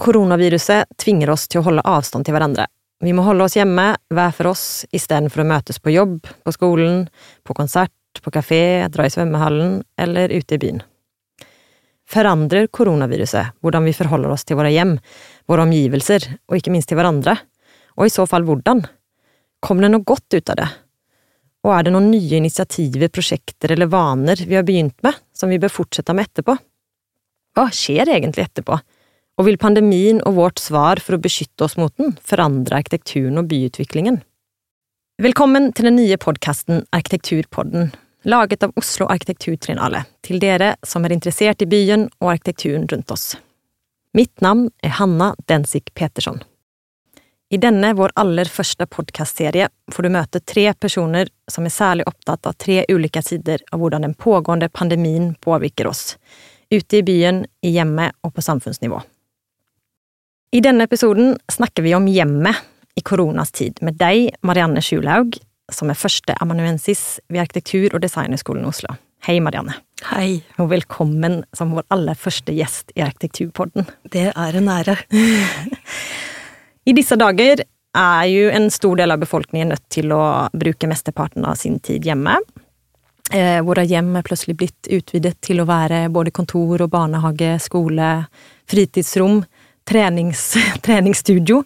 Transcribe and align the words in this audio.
Koronaviruset 0.00 0.94
tvinger 0.98 1.30
oss 1.34 1.48
til 1.48 1.60
å 1.60 1.66
holde 1.66 1.84
avstand 1.88 2.26
til 2.26 2.36
hverandre. 2.36 2.66
Vi 3.02 3.12
må 3.16 3.24
holde 3.26 3.44
oss 3.48 3.56
hjemme, 3.58 3.96
hver 4.14 4.32
for 4.36 4.52
oss, 4.52 4.84
istedenfor 4.94 5.42
å 5.42 5.48
møtes 5.50 5.80
på 5.82 5.92
jobb, 5.92 6.20
på 6.22 6.54
skolen, 6.54 7.08
på 7.42 7.56
konsert, 7.58 7.92
på 8.22 8.30
kafé, 8.30 8.86
dra 8.92 9.06
i 9.08 9.12
svømmehallen 9.12 9.80
eller 9.98 10.30
ute 10.30 10.56
i 10.56 10.62
byen. 10.62 10.82
Forandrer 12.12 12.68
koronaviruset 12.68 13.56
hvordan 13.64 13.88
vi 13.88 13.94
forholder 13.96 14.34
oss 14.34 14.44
til 14.46 14.58
våre 14.58 14.70
hjem, 14.72 14.96
våre 15.48 15.64
omgivelser, 15.66 16.28
og 16.50 16.58
ikke 16.58 16.72
minst 16.74 16.90
til 16.92 17.00
hverandre? 17.00 17.36
Og 17.98 18.06
i 18.06 18.12
så 18.12 18.26
fall 18.28 18.46
hvordan? 18.46 18.84
Kom 19.62 19.82
det 19.82 19.90
noe 19.92 20.06
godt 20.06 20.38
ut 20.38 20.52
av 20.52 20.58
det? 20.60 20.68
Og 21.62 21.74
er 21.76 21.86
det 21.86 21.92
noen 21.94 22.10
nye 22.10 22.40
initiativer, 22.40 23.10
prosjekter 23.12 23.74
eller 23.74 23.90
vaner 23.90 24.40
vi 24.46 24.58
har 24.58 24.66
begynt 24.66 24.98
med, 25.06 25.14
som 25.34 25.50
vi 25.52 25.60
bør 25.62 25.72
fortsette 25.72 26.14
med 26.14 26.28
etterpå? 26.28 26.56
Hva 27.54 27.68
skjer 27.74 28.10
egentlig 28.10 28.48
etterpå? 28.48 28.78
Og 29.42 29.48
vil 29.48 29.58
pandemien 29.58 30.20
og 30.22 30.36
vårt 30.36 30.60
svar 30.62 31.00
for 31.02 31.16
å 31.16 31.18
beskytte 31.18 31.64
oss 31.66 31.72
mot 31.74 31.90
den 31.98 32.12
forandre 32.22 32.76
arkitekturen 32.78 33.40
og 33.40 33.48
byutviklingen? 33.50 34.20
Velkommen 35.18 35.72
til 35.74 35.88
den 35.88 35.96
nye 35.98 36.14
podkasten 36.14 36.84
Arkitekturpodden, 36.94 37.88
laget 38.22 38.62
av 38.62 38.70
Oslo 38.78 39.08
Arkitekturtriennale, 39.10 40.04
til 40.22 40.38
dere 40.38 40.76
som 40.86 41.02
er 41.02 41.16
interessert 41.16 41.64
i 41.64 41.66
byen 41.66 42.04
og 42.22 42.36
arkitekturen 42.36 42.86
rundt 42.92 43.10
oss. 43.10 43.24
Mitt 44.14 44.44
navn 44.46 44.68
er 44.78 44.94
Hanna 45.00 45.32
Densik 45.50 45.90
Petersson. 45.98 46.38
I 47.50 47.58
denne 47.58 47.90
vår 47.98 48.14
aller 48.22 48.46
første 48.46 48.86
podkastserie 48.86 49.66
får 49.90 50.06
du 50.06 50.10
møte 50.14 50.42
tre 50.52 50.68
personer 50.78 51.32
som 51.50 51.66
er 51.66 51.74
særlig 51.74 52.06
opptatt 52.06 52.46
av 52.46 52.54
tre 52.62 52.84
ulike 52.86 53.24
sider 53.26 53.66
av 53.72 53.82
hvordan 53.82 54.06
den 54.06 54.14
pågående 54.14 54.70
pandemien 54.70 55.32
påvirker 55.42 55.90
oss, 55.90 56.14
ute 56.70 57.00
i 57.00 57.02
byen, 57.02 57.42
i 57.66 57.74
hjemmet 57.74 58.14
og 58.22 58.36
på 58.38 58.46
samfunnsnivå. 58.46 59.02
I 60.52 60.60
denne 60.60 60.84
episoden 60.84 61.38
snakker 61.48 61.82
vi 61.82 61.94
om 61.96 62.04
hjemmet 62.12 62.56
i 62.94 63.00
koronas 63.00 63.54
tid 63.56 63.78
med 63.80 63.96
deg, 63.96 64.34
Marianne 64.44 64.82
Skjulaug, 64.84 65.38
som 65.72 65.88
er 65.88 65.96
første 65.96 66.34
amanuensis 66.44 67.22
ved 67.32 67.40
Arkitektur- 67.40 67.94
og 67.96 68.02
designhøgskolen 68.04 68.66
Oslo. 68.68 68.92
Hei, 69.24 69.38
Marianne. 69.40 69.78
Hei. 70.10 70.42
Og 70.60 70.68
velkommen 70.74 71.38
som 71.56 71.72
vår 71.72 71.86
aller 71.96 72.18
første 72.20 72.52
gjest 72.52 72.92
i 72.92 73.00
Arkitekturpodden. 73.00 73.88
Det 74.12 74.26
er 74.28 74.58
en 74.60 74.68
ære. 74.68 74.98
I 76.90 76.96
disse 77.00 77.16
dager 77.16 77.64
er 77.64 78.28
jo 78.28 78.52
en 78.52 78.68
stor 78.76 79.00
del 79.00 79.16
av 79.16 79.24
befolkningen 79.24 79.72
nødt 79.72 79.86
til 79.88 80.12
å 80.12 80.50
bruke 80.52 80.90
mesteparten 80.90 81.48
av 81.48 81.56
sin 81.62 81.80
tid 81.80 82.04
hjemme. 82.04 82.36
Eh, 83.32 83.62
våre 83.64 83.86
hjem 83.88 84.12
er 84.20 84.28
plutselig 84.28 84.58
blitt 84.60 84.92
utvidet 84.92 85.38
til 85.40 85.62
å 85.62 85.68
være 85.70 86.10
både 86.12 86.36
kontor 86.36 86.84
og 86.84 86.92
barnehage, 86.92 87.54
skole, 87.64 88.26
fritidsrom, 88.68 89.40
trenings, 89.88 90.52
treningsstudio. 90.86 91.62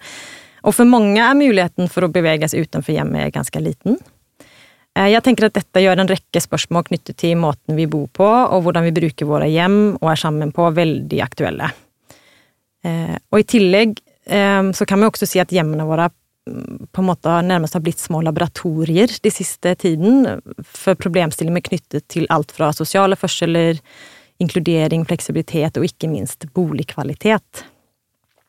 Og 0.66 0.74
for 0.74 0.88
mange 0.88 1.22
er 1.22 1.38
muligheten 1.38 1.90
for 1.92 2.06
å 2.06 2.12
bevege 2.12 2.48
seg 2.50 2.66
utenfor 2.66 2.96
hjemmet 2.96 3.34
ganske 3.34 3.62
liten. 3.62 4.00
Eh, 4.96 5.12
jeg 5.12 5.22
tenker 5.26 5.48
at 5.48 5.58
dette 5.58 5.84
gjør 5.84 6.02
en 6.02 6.10
rekke 6.10 6.42
spørsmål 6.42 6.88
knyttet 6.88 7.20
til 7.22 7.38
måten 7.38 7.78
vi 7.78 7.86
bor 7.90 8.08
på, 8.10 8.26
og 8.26 8.66
hvordan 8.66 8.88
vi 8.88 8.96
bruker 8.96 9.28
våre 9.28 9.48
hjem 9.52 9.96
og 10.00 10.10
er 10.10 10.20
sammen 10.20 10.52
på, 10.56 10.66
veldig 10.74 11.22
aktuelle. 11.22 11.70
Eh, 12.86 13.16
og 13.30 13.42
i 13.42 13.48
tillegg 13.48 13.98
Ehm, 14.26 14.74
så 14.74 14.86
kan 14.86 15.00
vi 15.00 15.06
også 15.06 15.26
si 15.26 15.40
at 15.42 15.52
hjemmene 15.54 15.86
våre 15.86 16.08
mm, 16.10 16.88
på 16.92 17.02
en 17.02 17.08
måte 17.10 17.38
nærmest 17.46 17.76
har 17.78 17.84
blitt 17.84 18.02
små 18.02 18.22
laboratorier 18.26 19.12
de 19.22 19.32
siste 19.32 19.74
tiden 19.78 20.26
for 20.66 20.98
problemstillinger 20.98 21.64
knyttet 21.68 22.08
til 22.12 22.26
alt 22.34 22.54
fra 22.54 22.72
sosiale 22.74 23.18
forskjeller, 23.18 23.78
inkludering, 24.42 25.06
fleksibilitet 25.06 25.78
og 25.78 25.86
ikke 25.86 26.10
minst 26.10 26.48
boligkvalitet. 26.56 27.64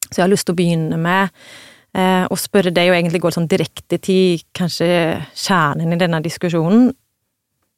Så 0.10 0.20
jeg 0.20 0.26
har 0.26 0.32
lyst 0.32 0.48
til 0.48 0.56
å 0.56 0.60
begynne 0.60 1.00
med 1.02 1.34
eh, 1.98 2.26
å 2.30 2.40
spørre 2.40 2.74
deg, 2.74 2.92
og 2.92 2.98
egentlig 2.98 3.22
gå 3.24 3.34
sånn 3.34 3.50
direkte 3.52 4.00
til 4.04 4.42
kanskje 4.58 4.90
kjernen 5.36 5.94
i 5.96 6.00
denne 6.00 6.22
diskusjonen. 6.26 6.92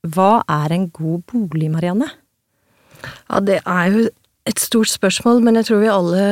Hva 0.07 0.39
er 0.47 0.75
en 0.75 0.87
god 0.95 1.25
bolig, 1.27 1.69
Marianne? 1.71 2.07
Ja, 3.03 3.39
det 3.43 3.61
er 3.65 3.91
jo 3.93 4.07
et 4.49 4.61
stort 4.61 4.91
spørsmål, 4.91 5.43
men 5.43 5.59
jeg 5.59 5.69
tror 5.69 5.83
vi 5.83 5.91
alle 5.91 6.25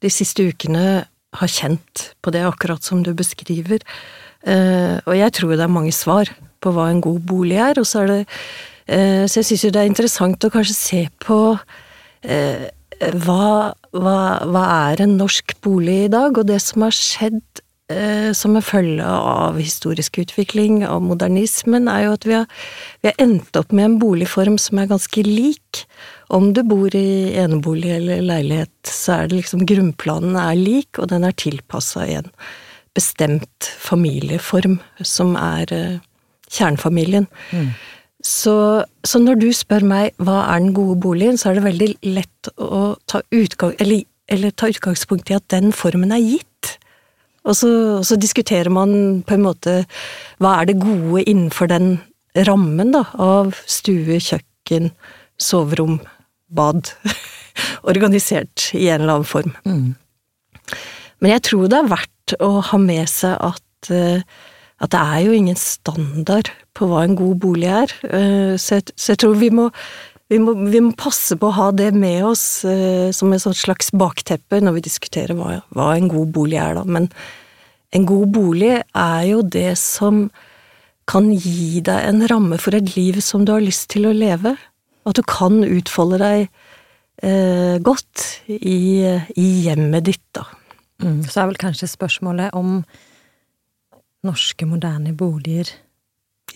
de 0.00 0.10
siste 0.12 0.46
ukene 0.48 1.04
har 1.38 1.50
kjent 1.50 2.10
på 2.24 2.32
det, 2.34 2.42
akkurat 2.46 2.82
som 2.84 3.04
du 3.06 3.12
beskriver. 3.14 3.84
Eh, 4.42 4.96
og 5.04 5.14
jeg 5.14 5.34
tror 5.36 5.54
det 5.54 5.66
er 5.66 5.72
mange 5.72 5.92
svar 5.94 6.30
på 6.60 6.72
hva 6.74 6.88
en 6.90 7.02
god 7.04 7.20
bolig 7.28 7.60
er, 7.60 7.80
og 7.80 7.86
så 7.88 8.04
er 8.04 8.10
det 8.10 8.20
eh, 8.86 9.24
Så 9.28 9.40
jeg 9.40 9.50
syns 9.50 9.64
jo 9.66 9.72
det 9.74 9.82
er 9.82 9.90
interessant 9.90 10.44
å 10.44 10.52
kanskje 10.52 10.76
se 10.76 11.02
på 11.22 11.38
eh, 12.24 12.68
hva, 13.00 13.72
hva, 13.96 14.20
hva, 14.44 14.62
er 14.92 15.04
en 15.04 15.18
norsk 15.20 15.56
bolig 15.64 16.04
i 16.06 16.12
dag, 16.12 16.36
og 16.36 16.48
det 16.50 16.60
som 16.64 16.86
har 16.86 16.96
skjedd 16.96 17.42
som 18.38 18.54
en 18.54 18.62
følge 18.62 19.02
av 19.02 19.56
historisk 19.58 20.20
utvikling, 20.22 20.84
og 20.86 21.02
modernismen, 21.08 21.88
er 21.90 22.04
jo 22.04 22.12
at 22.14 22.26
vi 22.28 22.36
har, 22.36 22.44
vi 23.02 23.10
har 23.10 23.16
endt 23.18 23.58
opp 23.58 23.72
med 23.74 23.88
en 23.88 23.96
boligform 23.98 24.60
som 24.62 24.78
er 24.78 24.92
ganske 24.92 25.24
lik. 25.26 25.80
Om 26.30 26.52
du 26.54 26.62
bor 26.62 26.94
i 26.94 27.34
enebolig 27.34 27.90
eller 27.96 28.22
leilighet, 28.22 28.76
så 28.86 29.16
er 29.16 29.30
det 29.30 29.40
liksom 29.40 29.66
grunnplanen 29.66 30.38
er 30.38 30.54
lik, 30.54 31.00
og 31.02 31.10
den 31.10 31.26
er 31.26 31.34
tilpassa 31.34 32.06
i 32.06 32.14
en 32.20 32.30
bestemt 32.94 33.72
familieform, 33.82 34.78
som 35.06 35.34
er 35.38 35.74
eh, 35.74 35.98
kjernefamilien. 36.50 37.26
Mm. 37.50 37.72
Så, 38.20 38.84
så, 39.04 39.18
når 39.22 39.38
du 39.40 39.48
spør 39.56 39.84
meg 39.88 40.16
hva 40.20 40.42
er 40.52 40.60
den 40.60 40.74
gode 40.76 40.98
boligen, 41.00 41.38
så 41.40 41.50
er 41.50 41.56
det 41.56 41.64
veldig 41.64 41.88
lett 42.04 42.50
å 42.60 42.94
ta, 43.08 43.22
utgang, 43.32 43.72
eller, 43.80 44.04
eller 44.28 44.52
ta 44.52 44.68
utgangspunkt 44.68 45.32
i 45.32 45.38
at 45.38 45.46
den 45.52 45.72
formen 45.72 46.12
er 46.12 46.20
gitt. 46.20 46.74
Og 47.48 47.56
så, 47.56 47.70
og 47.96 48.04
så, 48.04 48.18
diskuterer 48.20 48.68
man 48.72 49.22
på 49.24 49.38
en 49.38 49.46
måte 49.46 49.78
hva 50.42 50.58
er 50.58 50.68
det 50.68 50.82
gode 50.82 51.24
innenfor 51.24 51.70
den 51.72 51.94
rammen 52.46 52.92
da, 52.92 53.06
av 53.16 53.56
stue, 53.64 54.20
kjøkken, 54.20 54.92
soverom, 55.40 55.98
bad. 56.52 56.92
Organisert 57.90 58.68
i 58.76 58.90
en 58.90 59.00
eller 59.00 59.16
annen 59.16 59.30
form. 59.32 59.56
Mm. 59.64 60.76
Men 61.24 61.36
jeg 61.38 61.46
tror 61.48 61.68
det 61.72 61.80
er 61.80 61.92
verdt 61.96 62.36
å 62.44 62.52
ha 62.68 62.78
med 62.80 63.08
seg 63.10 63.32
at, 63.40 63.88
uh, 63.88 64.20
at 64.84 64.92
det 64.92 65.00
er 65.00 65.24
jo 65.24 65.36
ingen 65.36 65.58
standard 65.58 66.52
på 66.76 66.88
hva 66.90 67.04
en 67.04 67.18
god 67.18 67.40
bolig 67.42 67.68
er. 67.72 67.92
Uh, 68.04 68.54
så, 68.60 68.78
jeg, 68.78 68.94
så, 68.94 69.12
jeg, 69.12 69.22
tror 69.24 69.36
vi 69.40 69.50
må, 69.54 69.68
vi 70.30 70.40
må, 70.42 70.54
vi 70.70 70.82
må, 70.84 70.94
passe 70.98 71.38
på 71.38 71.50
å 71.50 71.56
ha 71.58 71.68
det 71.76 71.90
med 71.96 72.24
oss 72.28 72.62
uh, 72.68 73.10
som 73.16 73.34
et 73.34 73.44
slags 73.44 73.92
bakteppe 73.96 74.62
når 74.62 74.78
vi 74.78 74.86
diskuterer 74.88 75.38
hva, 75.38 75.60
hva 75.76 75.92
en 75.96 76.10
god 76.10 76.34
bolig 76.36 76.60
er, 76.62 76.78
da. 76.78 76.86
Men 76.86 77.10
en 77.96 78.06
god 78.06 78.30
bolig 78.34 78.76
er 78.78 79.22
jo 79.26 79.42
det 79.42 79.74
som 79.80 80.28
kan 81.10 81.30
gi 81.34 81.80
deg 81.82 82.06
en 82.06 82.22
ramme 82.30 82.58
for 82.62 82.76
et 82.76 82.94
liv 82.94 83.18
som 83.24 83.44
du 83.44 83.54
har 83.54 83.64
lyst 83.64 83.88
til 83.94 84.06
å 84.06 84.14
leve. 84.14 84.54
At 85.08 85.18
du 85.18 85.24
kan 85.26 85.62
utfolde 85.64 86.20
deg 86.20 86.44
eh, 87.24 87.76
godt 87.82 88.26
i, 88.46 89.02
i, 89.34 89.46
hjemmet 89.64 90.06
ditt, 90.06 90.26
da. 90.36 90.46
Mm. 91.02 91.22
Så 91.24 91.40
er 91.40 91.50
vel 91.50 91.60
kanskje 91.60 91.88
spørsmålet 91.90 92.54
om 92.54 92.82
norske, 94.26 94.68
moderne 94.68 95.14
boliger 95.16 95.72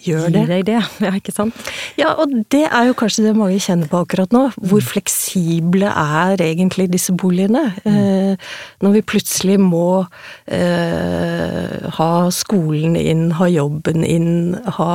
gjør 0.03 0.29
det. 0.33 0.41
Gir 0.43 0.51
deg 0.51 0.65
det, 0.69 0.81
ja, 1.07 1.13
ikke 1.19 1.35
sant? 1.35 1.71
Ja, 2.01 2.15
og 2.21 2.33
det 2.53 2.65
er 2.67 2.89
jo 2.89 2.97
kanskje 2.99 3.27
det 3.29 3.35
mange 3.39 3.61
kjenner 3.63 3.91
på 3.91 4.03
akkurat 4.05 4.35
nå. 4.35 4.47
Hvor 4.59 4.83
mm. 4.83 4.89
fleksible 4.89 5.91
er 5.91 6.43
egentlig 6.45 6.89
disse 6.93 7.15
boligene? 7.17 7.67
Mm. 7.85 7.95
Eh, 7.95 8.51
når 8.85 8.97
vi 8.99 9.05
plutselig 9.15 9.59
må 9.63 10.05
eh, 10.47 11.89
ha 11.99 12.11
skolen 12.35 12.99
inn, 13.01 13.27
ha 13.39 13.49
jobben 13.51 14.05
inn, 14.07 14.59
ha 14.79 14.93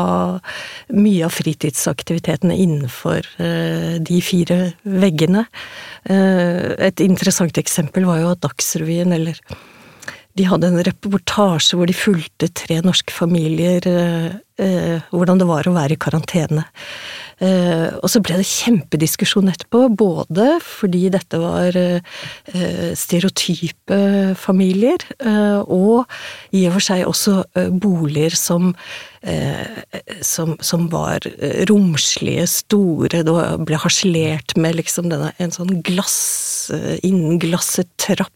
mye 0.94 1.26
av 1.28 1.36
fritidsaktivitetene 1.36 2.58
innenfor 2.60 3.26
eh, 3.42 3.98
de 4.04 4.22
fire 4.26 4.62
veggene. 4.84 5.46
Eh, 6.10 6.76
et 6.90 7.04
interessant 7.04 7.60
eksempel 7.60 8.08
var 8.10 8.24
jo 8.24 8.32
at 8.34 8.44
Dagsrevyen, 8.46 9.14
eller 9.16 9.40
de 10.38 10.46
hadde 10.48 10.70
en 10.70 10.84
reportasje 10.86 11.78
hvor 11.78 11.90
de 11.90 11.96
fulgte 11.96 12.50
tre 12.54 12.80
norske 12.86 13.14
familier, 13.14 13.86
eh, 13.90 14.36
eh, 14.62 15.08
hvordan 15.10 15.42
det 15.42 15.48
var 15.50 15.68
å 15.68 15.74
være 15.76 15.96
i 15.96 16.00
karantene. 16.02 16.66
Eh, 17.40 17.88
og 17.98 18.12
så 18.12 18.22
ble 18.24 18.38
det 18.38 18.48
kjempediskusjon 18.48 19.50
etterpå, 19.50 19.86
både 19.98 20.60
fordi 20.64 21.08
dette 21.14 21.40
var 21.42 21.76
eh, 21.80 22.94
stereotype 23.00 24.00
familier, 24.40 25.04
eh, 25.18 25.62
og 25.66 26.06
i 26.54 26.66
og 26.68 26.78
for 26.78 26.88
seg 26.92 27.06
også 27.08 27.38
eh, 27.56 27.72
boliger 27.72 28.36
som, 28.36 28.74
som, 30.24 30.54
som 30.64 30.86
var 30.94 31.26
romslige, 31.68 32.46
store, 32.48 33.26
det 33.28 33.34
ble 33.68 33.80
harselert 33.84 34.56
med 34.56 34.78
liksom 34.78 35.10
denne, 35.12 35.34
en 35.44 35.52
sånn 35.52 35.82
glass, 35.84 36.72
innglasset 37.04 37.92
trapp 38.00 38.32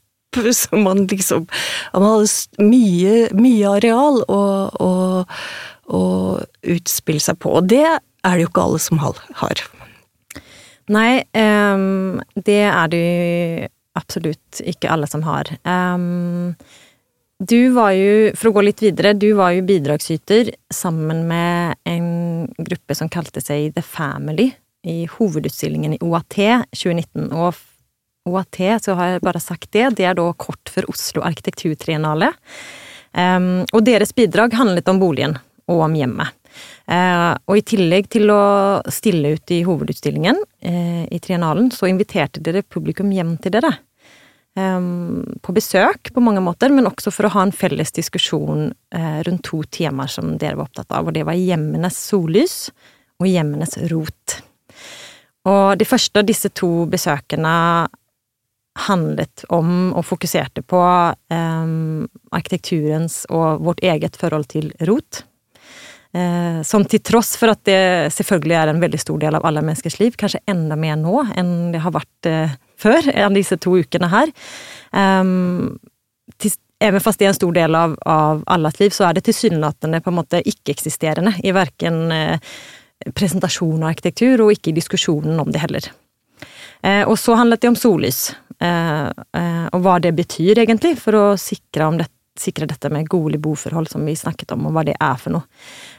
så 0.61 0.79
man 0.79 1.05
liksom 1.07 1.47
Man 1.93 2.05
hadde 2.07 2.63
mye, 2.63 3.27
mye 3.37 3.75
areal 3.77 4.23
å, 4.27 4.41
å, 4.73 4.91
å, 5.87 6.03
utspille 6.75 7.23
seg 7.23 7.39
på. 7.43 7.53
Og 7.59 7.69
det 7.71 7.85
er 7.85 8.35
det 8.35 8.45
jo 8.45 8.51
ikke 8.51 8.65
alle 8.67 8.81
som 8.81 9.01
har. 9.03 9.63
Nei, 10.93 11.23
um, 11.35 12.21
det 12.35 12.63
er 12.67 12.91
det 12.91 13.07
absolutt 13.97 14.63
ikke 14.65 14.91
alle 14.91 15.07
som 15.09 15.23
har. 15.27 15.51
Um, 15.63 16.55
du 17.43 17.73
var 17.75 17.91
jo, 17.95 18.31
for 18.37 18.49
å 18.49 18.55
gå 18.57 18.63
litt 18.67 18.81
videre, 18.83 19.13
du 19.17 19.33
var 19.37 19.53
jo 19.55 19.65
bidragsyter 19.67 20.53
sammen 20.73 21.25
med 21.27 21.79
en 21.89 22.47
gruppe 22.57 22.95
som 22.95 23.11
kalte 23.11 23.41
seg 23.43 23.73
The 23.75 23.83
Family 23.83 24.51
i 24.87 25.03
hovedutstillingen 25.09 25.95
i 25.95 26.01
OAT 26.03 26.37
2019. 26.75 27.31
Og 27.31 27.57
OAT, 28.29 28.59
så 28.81 28.95
har 28.95 29.13
jeg 29.13 29.23
bare 29.25 29.41
sagt 29.43 29.71
det, 29.75 29.89
det 29.97 30.07
er 30.07 30.15
da 30.15 30.29
kort 30.39 30.71
for 30.71 30.87
Oslo 30.91 31.23
arkitekturtriennale. 31.27 32.31
Um, 33.13 33.65
og 33.75 33.83
deres 33.85 34.13
bidrag 34.15 34.55
handlet 34.57 34.87
om 34.89 35.01
boligen 35.01 35.35
og 35.69 35.83
om 35.85 35.97
hjemmet. 35.97 36.31
Uh, 36.87 37.33
og 37.49 37.57
i 37.57 37.65
tillegg 37.65 38.09
til 38.13 38.29
å 38.31 38.81
stille 38.91 39.35
ut 39.35 39.53
i 39.53 39.61
hovedutstillingen 39.67 40.39
uh, 40.39 41.03
i 41.07 41.19
triennalen, 41.23 41.71
så 41.73 41.89
inviterte 41.89 42.43
dere 42.43 42.63
publikum 42.63 43.11
hjem 43.13 43.35
til 43.43 43.57
dere. 43.57 43.75
Um, 44.53 45.23
på 45.41 45.53
besøk 45.55 46.11
på 46.13 46.21
mange 46.21 46.43
måter, 46.45 46.69
men 46.69 46.85
også 46.85 47.11
for 47.11 47.25
å 47.25 47.33
ha 47.33 47.45
en 47.47 47.55
felles 47.55 47.91
diskusjon 47.95 48.67
uh, 48.69 49.19
rundt 49.25 49.43
to 49.49 49.63
temaer 49.73 50.11
som 50.13 50.35
dere 50.37 50.59
var 50.59 50.69
opptatt 50.69 50.93
av, 50.93 51.09
og 51.09 51.15
det 51.15 51.25
var 51.27 51.39
hjemmenes 51.39 51.97
sollys 51.97 52.57
og 53.19 53.27
hjemmenes 53.29 53.79
rot. 53.91 54.37
Og 55.49 55.73
de 55.79 55.87
første 55.87 56.21
av 56.21 56.27
disse 56.29 56.53
to 56.55 56.85
besøkene 56.91 57.55
handlet 58.87 59.43
om 59.53 59.91
og 59.93 60.05
fokuserte 60.07 60.63
på 60.65 60.81
um, 60.81 62.07
arkitekturens 62.33 63.23
og 63.29 63.61
vårt 63.65 63.83
eget 63.85 64.17
forhold 64.17 64.49
til 64.53 64.71
rot. 64.87 65.23
Eh, 66.13 66.61
som 66.61 66.83
til 66.85 67.01
tross 67.01 67.31
for 67.41 67.49
at 67.55 67.63
det 67.65 68.13
selvfølgelig 68.13 68.57
er 68.59 68.69
en 68.69 68.81
veldig 68.83 68.99
stor 69.01 69.17
del 69.23 69.33
av 69.33 69.47
alle 69.49 69.63
menneskers 69.65 69.97
liv, 69.97 70.13
kanskje 70.13 70.43
enda 70.49 70.77
mer 70.77 70.99
nå 71.01 71.23
enn 71.33 71.71
det 71.73 71.81
har 71.81 71.95
vært 71.95 72.29
eh, 72.29 72.53
før, 72.77 73.07
enn 73.09 73.33
disse 73.33 73.57
to 73.57 73.73
ukene 73.81 74.11
her. 74.11 74.29
Um, 74.93 75.79
til, 76.37 76.53
even 76.85 77.01
fast 77.01 77.17
det 77.17 77.25
er 77.25 77.33
en 77.33 77.39
stor 77.39 77.57
del 77.57 77.79
av, 77.79 77.97
av 78.05 78.45
alles 78.53 78.77
liv, 78.81 78.93
så 78.93 79.07
er 79.07 79.17
det 79.17 79.25
tilsynelatende 79.25 80.03
på 80.05 80.13
en 80.13 80.19
måte 80.19 80.43
ikke-eksisterende 80.53 81.33
i 81.41 81.55
verken 81.55 81.99
eh, 82.13 82.53
presentasjon 83.17 83.81
av 83.81 83.95
arkitektur, 83.95 84.45
og 84.45 84.53
ikke 84.53 84.69
i 84.69 84.77
diskusjonen 84.77 85.41
om 85.41 85.49
det 85.49 85.65
heller. 85.65 85.89
Og 86.83 87.13
så 87.15 87.37
handlet 87.39 87.61
det 87.63 87.69
om 87.71 87.77
sollys. 87.79 88.33
Eh, 88.63 89.07
eh, 89.39 89.65
og 89.73 89.81
hva 89.83 89.97
det 90.03 90.13
betyr, 90.15 90.61
egentlig, 90.63 90.95
for 91.01 91.17
å 91.17 91.23
sikre, 91.39 91.89
det, 91.99 92.07
sikre 92.39 92.67
dette 92.69 92.91
med 92.93 93.09
gode 93.11 93.39
boforhold, 93.41 93.89
som 93.91 94.05
vi 94.07 94.15
snakket 94.17 94.53
om, 94.55 94.69
og 94.69 94.77
hva 94.77 94.85
det 94.87 94.95
er 94.99 95.17
for 95.19 95.35
noe. 95.35 95.47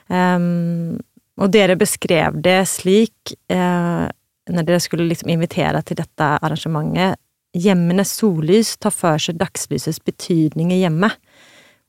Um, 0.08 0.94
og 1.40 1.50
dere 1.50 1.74
beskrev 1.74 2.36
det 2.44 2.60
slik, 2.70 3.32
når 3.50 4.66
dere 4.68 4.78
skulle 4.78 5.08
liksom 5.08 5.32
invitere 5.34 5.80
til 5.82 5.98
dette 5.98 6.28
arrangementet, 6.36 7.18
hjemmenes 7.58 8.12
sollys 8.20 8.76
tar 8.78 8.94
for 8.94 9.18
seg 9.18 9.40
dagslysets 9.40 9.98
betydning 10.06 10.70
i 10.70 10.78
hjemmet. 10.84 11.16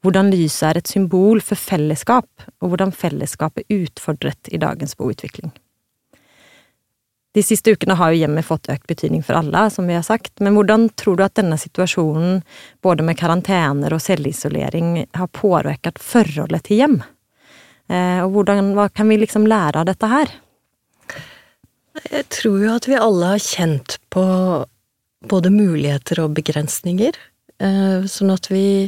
Hvordan 0.02 0.32
lyset 0.34 0.66
er 0.72 0.80
et 0.82 0.90
symbol 0.90 1.44
for 1.46 1.62
fellesskap, 1.62 2.26
og 2.58 2.74
hvordan 2.74 2.94
fellesskapet 2.94 3.70
utfordret 3.70 4.50
i 4.50 4.58
dagens 4.62 4.98
boutvikling. 4.98 5.54
De 7.36 7.44
siste 7.44 7.74
ukene 7.76 7.98
har 8.00 8.14
jo 8.14 8.22
hjemmet 8.22 8.48
fått 8.48 8.70
økt 8.72 8.88
betydning 8.88 9.24
for 9.26 9.36
alle, 9.36 9.66
som 9.74 9.90
vi 9.90 9.98
har 9.98 10.06
sagt, 10.08 10.38
men 10.40 10.56
hvordan 10.56 10.88
tror 10.96 11.18
du 11.20 11.26
at 11.26 11.36
denne 11.36 11.58
situasjonen, 11.60 12.40
både 12.86 13.04
med 13.04 13.20
karantener 13.20 13.92
og 13.92 14.04
selvisolering, 14.04 15.02
har 15.20 15.34
påvirket 15.36 16.00
forholdet 16.00 16.64
til 16.70 16.80
hjem? 16.80 16.96
Eh, 17.92 18.24
og 18.24 18.38
hvordan, 18.38 18.72
hva 18.78 18.88
kan 18.88 19.12
vi 19.12 19.20
liksom 19.20 19.50
lære 19.52 19.84
av 19.84 19.90
dette 19.92 20.14
her? 20.14 20.32
Jeg 22.08 22.26
tror 22.40 22.58
jo 22.64 22.72
at 22.78 22.88
vi 22.88 23.04
alle 23.04 23.36
har 23.36 23.44
kjent 23.44 24.00
på 24.16 24.26
både 25.28 25.52
muligheter 25.52 26.24
og 26.24 26.40
begrensninger, 26.40 27.20
eh, 27.60 28.10
sånn 28.16 28.32
at 28.32 28.48
vi, 28.48 28.88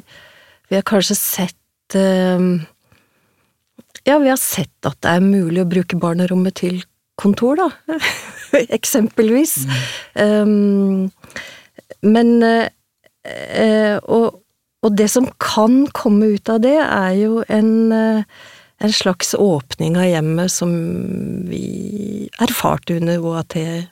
vi 0.71 0.79
har 0.79 0.87
kanskje 0.87 1.19
sett 1.19 1.99
eh, 1.99 2.51
Ja, 4.07 4.21
vi 4.23 4.31
har 4.31 4.39
sett 4.39 4.87
at 4.87 5.01
det 5.03 5.17
er 5.17 5.33
mulig 5.33 5.65
å 5.65 5.67
bruke 5.67 5.99
barnerommet 5.99 6.63
til 6.63 6.85
kontor, 7.17 7.57
da. 7.59 7.69
Eksempelvis. 8.77 9.65
Mm. 10.15 10.21
Um, 10.23 11.11
men 12.05 12.43
uh, 12.43 13.97
og, 14.05 14.41
og, 14.83 14.91
det 14.97 15.09
som 15.11 15.27
kan 15.41 15.87
komme 15.97 16.25
ut 16.37 16.49
av 16.51 16.61
det, 16.63 16.77
er 16.83 17.13
jo 17.19 17.43
en, 17.49 17.91
uh, 17.91 18.21
en 18.83 18.93
slags 18.93 19.35
åpning 19.37 19.97
av 19.99 20.07
hjemmet 20.11 20.51
som 20.53 20.71
vi 21.49 22.29
erfarte 22.43 22.97
under 23.01 23.19
OAT-ukene 23.25 23.91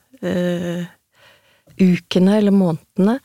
uh, 2.32 2.38
eller 2.40 2.54
månedene. 2.54 3.20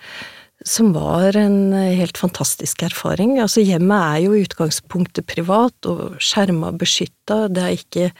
Som 0.60 0.92
var 0.92 1.36
en 1.40 1.72
helt 1.72 2.18
fantastisk 2.20 2.82
erfaring. 2.84 3.38
Altså, 3.40 3.62
hjemmet 3.64 3.96
er 3.96 4.18
jo 4.26 4.34
i 4.36 4.42
utgangspunktet 4.44 5.24
privat 5.24 5.86
og 5.88 6.18
skjerma 6.20 6.68
og 6.68 6.78
beskytta. 6.82 7.46
Det 7.48 7.62
er 7.64 7.78
ikke 7.78 8.10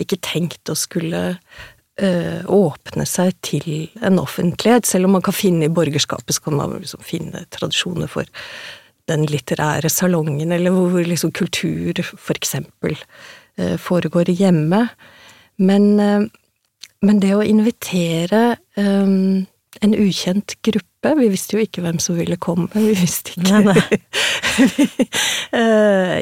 ikke 0.00 0.18
tenkt 0.24 0.70
å 0.70 0.76
skulle 0.78 1.22
øh, 2.02 2.40
åpne 2.50 3.06
seg 3.08 3.34
til 3.46 3.66
en 4.02 4.18
offentlighet, 4.22 4.86
selv 4.88 5.08
om 5.08 5.16
man 5.18 5.24
kan 5.24 5.36
finne 5.36 5.68
i 5.68 5.74
borgerskapet, 5.74 6.36
så 6.36 6.46
kan 6.48 6.58
man 6.58 6.78
liksom 6.80 7.04
finne 7.06 7.44
tradisjoner 7.54 8.10
for 8.10 8.28
den 9.10 9.26
litterære 9.28 9.90
salongen, 9.92 10.52
eller 10.52 10.72
hvor 10.74 11.04
liksom 11.04 11.32
kultur, 11.36 12.00
for 12.02 12.34
eksempel, 12.34 12.96
øh, 13.60 13.76
foregår 13.78 14.32
hjemme. 14.32 14.88
Men, 15.58 16.00
øh, 16.00 16.26
men, 17.02 17.20
det 17.22 17.34
å 17.36 17.44
invitere 17.44 18.56
en 19.84 19.94
ukjent 19.94 20.54
gruppe 20.64 21.12
Vi 21.18 21.28
visste 21.28 21.58
jo 21.58 21.60
ikke 21.60 21.82
hvem 21.84 21.98
som 22.00 22.16
ville 22.16 22.38
komme, 22.40 22.68
vi 22.72 22.94
visste 22.96 23.34
ikke 23.36 23.74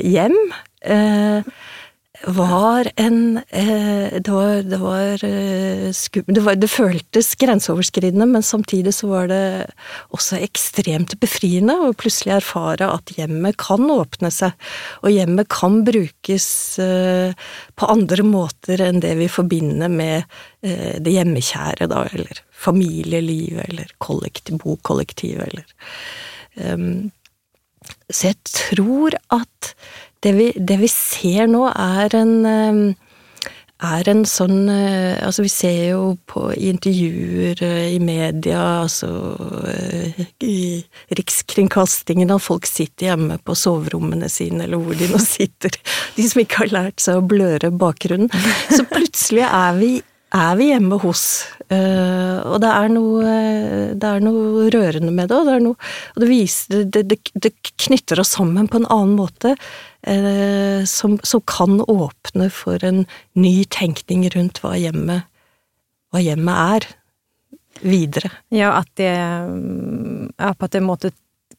Hjem. 0.12 0.34
nei. 0.82 1.42
Var 2.26 2.88
en 2.96 3.40
eh, 3.48 4.20
Det 4.20 4.30
var, 4.30 4.62
det 4.62 4.78
var, 4.78 5.24
eh, 5.24 5.90
det, 6.26 6.40
var 6.40 6.54
det 6.54 6.68
føltes 6.70 7.34
grenseoverskridende, 7.34 8.26
men 8.26 8.42
samtidig 8.42 8.94
så 8.94 9.08
var 9.10 9.30
det 9.32 9.42
også 10.14 10.38
ekstremt 10.38 11.16
befriende 11.20 11.74
å 11.82 11.92
plutselig 11.98 12.36
erfare 12.36 12.90
at 12.94 13.10
hjemmet 13.16 13.58
kan 13.58 13.90
åpne 13.90 14.30
seg, 14.30 14.54
og 15.02 15.10
hjemmet 15.10 15.50
kan 15.50 15.80
brukes 15.86 16.46
eh, 16.82 17.34
på 17.74 17.90
andre 17.90 18.26
måter 18.26 18.84
enn 18.86 19.02
det 19.02 19.16
vi 19.18 19.30
forbinder 19.30 19.90
med 19.90 20.22
det 20.62 21.10
hjemmekjære, 21.10 21.88
da, 21.90 22.04
eller 22.14 22.38
familielivet, 22.54 23.64
eller 23.66 23.88
kollektiv, 23.98 24.60
bokollektivet, 24.62 25.48
eller 25.50 26.70
um, 26.70 27.10
Så 28.10 28.30
jeg 28.30 28.38
tror 28.48 29.16
at 29.34 29.72
det 30.22 30.36
vi, 30.36 30.50
det 30.54 30.78
vi 30.82 30.90
ser 30.90 31.48
nå, 31.50 31.66
er 31.72 32.14
en 32.18 32.36
eh, 32.46 33.08
er 33.82 34.08
en 34.12 34.22
sånn 34.28 34.68
eh, 34.70 35.18
Altså, 35.22 35.44
vi 35.46 35.50
ser 35.52 35.78
jo 35.92 36.02
på 36.30 36.44
intervjuer 36.54 37.62
eh, 37.66 37.94
i 37.96 37.98
media, 38.02 38.60
altså 38.84 39.10
i 40.42 40.82
Rikskringkastingen, 41.18 42.32
at 42.32 42.44
folk 42.44 42.68
sitter 42.68 43.12
hjemme 43.12 43.38
på 43.42 43.56
soverommene 43.58 44.30
sine, 44.32 44.66
eller 44.66 44.82
hvor 44.82 44.98
de 44.98 45.10
nå 45.10 45.20
sitter, 45.22 45.74
de 46.16 46.28
som 46.28 46.42
ikke 46.44 46.64
har 46.64 46.74
lært 46.76 47.02
seg 47.02 47.20
å 47.20 47.26
bløre 47.26 47.72
bakgrunnen. 47.74 48.30
Så 48.70 48.86
plutselig 48.90 49.46
er 49.48 49.78
vi 49.80 49.92
er 50.32 50.56
vi 50.58 50.68
hjemme 50.70 50.98
hos. 51.02 51.24
Uh, 51.68 52.40
og 52.48 52.58
det 52.64 52.70
er, 52.70 52.90
noe, 52.92 53.34
det 53.96 54.08
er, 54.08 54.24
noe, 54.24 54.68
rørende 54.72 55.12
med 55.14 55.30
det, 55.30 55.38
og 55.38 55.48
det, 55.48 55.58
noe, 55.64 55.90
og 56.14 56.22
det, 56.22 56.28
viser, 56.30 56.84
det, 56.84 57.04
det, 57.12 57.52
knytter 57.84 58.22
oss 58.22 58.34
sammen 58.36 58.68
på 58.70 58.80
en 58.80 58.88
annen 58.92 59.16
måte. 59.18 59.54
Uh, 60.02 60.82
som, 60.88 61.18
som, 61.26 61.44
kan 61.46 61.78
åpne 61.84 62.48
for 62.52 62.82
en 62.84 63.04
ny 63.38 63.54
tenkning 63.70 64.26
rundt 64.34 64.62
hva 64.64 64.74
hjemmet, 64.80 65.28
hva 66.12 66.24
er. 66.24 66.88
Videre. 67.82 68.28
Ja, 68.52 68.76
at 68.78 68.90
det 69.00 69.08
ja, 69.08 70.50
på 70.54 70.68
en 70.76 70.84
måte 70.86 71.10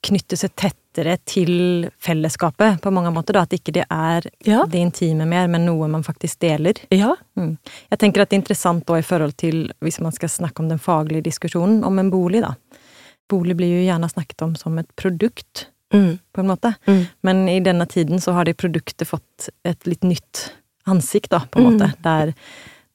knytte 0.05 0.37
seg 0.39 0.53
tettere 0.93 1.17
til 1.25 1.89
fellesskapet 1.99 2.81
på 2.81 2.91
mange 2.91 3.11
måter. 3.11 3.33
Da. 3.33 3.43
At 3.43 3.53
ikke 3.53 3.73
det 3.73 3.85
er 3.89 4.23
ja. 4.45 4.63
det 4.69 4.79
intime 4.79 5.25
mer, 5.25 5.47
men 5.47 5.65
noe 5.65 5.87
man 5.87 6.03
faktisk 6.03 6.39
deler. 6.39 6.73
Ja. 6.89 7.15
Mm. 7.37 7.57
Jeg 7.89 7.99
tenker 7.99 8.21
at 8.21 8.29
det 8.29 8.37
er 8.37 8.41
interessant 8.41 8.85
da 8.87 8.99
i 8.99 9.05
forhold 9.05 9.35
til, 9.37 9.71
hvis 9.81 9.99
man 9.99 10.11
skal 10.11 10.29
snakke 10.29 10.61
om 10.61 10.69
den 10.69 10.79
faglige 10.79 11.23
diskusjonen, 11.23 11.83
om 11.83 11.99
en 11.99 12.11
bolig, 12.11 12.43
da. 12.43 12.53
Bolig 13.29 13.55
blir 13.57 13.79
jo 13.79 13.85
gjerne 13.87 14.09
snakket 14.09 14.41
om 14.41 14.55
som 14.55 14.77
et 14.77 14.89
produkt, 14.95 15.67
mm. 15.93 16.19
på 16.33 16.41
en 16.41 16.51
måte. 16.51 16.73
Mm. 16.85 17.01
Men 17.21 17.49
i 17.49 17.59
denne 17.63 17.85
tiden 17.85 18.21
så 18.21 18.35
har 18.37 18.45
det 18.45 18.59
produktet 18.59 19.07
fått 19.07 19.49
et 19.63 19.87
litt 19.87 20.03
nytt 20.03 20.51
ansikt, 20.85 21.31
da, 21.31 21.41
på 21.49 21.59
en 21.59 21.71
måte. 21.71 21.89
Mm. 21.89 21.97
Der, 22.03 22.33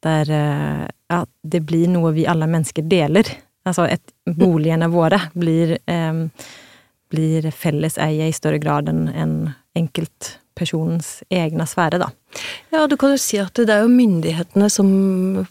der 0.04 0.32
eh, 0.38 0.86
ja, 1.08 1.24
det 1.42 1.64
blir 1.66 1.88
noe 1.90 2.12
vi 2.14 2.28
alle 2.28 2.46
mennesker 2.46 2.86
deler. 2.86 3.26
Altså, 3.68 3.88
et, 3.88 4.14
boligene 4.28 4.86
våre 4.92 5.18
blir 5.36 5.78
eh, 5.88 6.24
blir 7.12 7.48
felleseie 7.54 8.28
i 8.28 8.36
større 8.36 8.60
grad 8.62 8.90
enn 8.90 9.08
en 9.12 9.34
enkeltpersonens 9.78 11.22
egne 11.32 11.66
sfære, 11.68 12.00
da. 12.02 12.10
Ja, 12.74 12.86
du 12.90 12.96
kan 13.00 13.14
jo 13.14 13.20
si 13.20 13.38
at 13.40 13.56
det 13.56 13.72
er 13.72 13.84
jo 13.84 13.92
myndighetene 13.92 14.68
som 14.72 14.88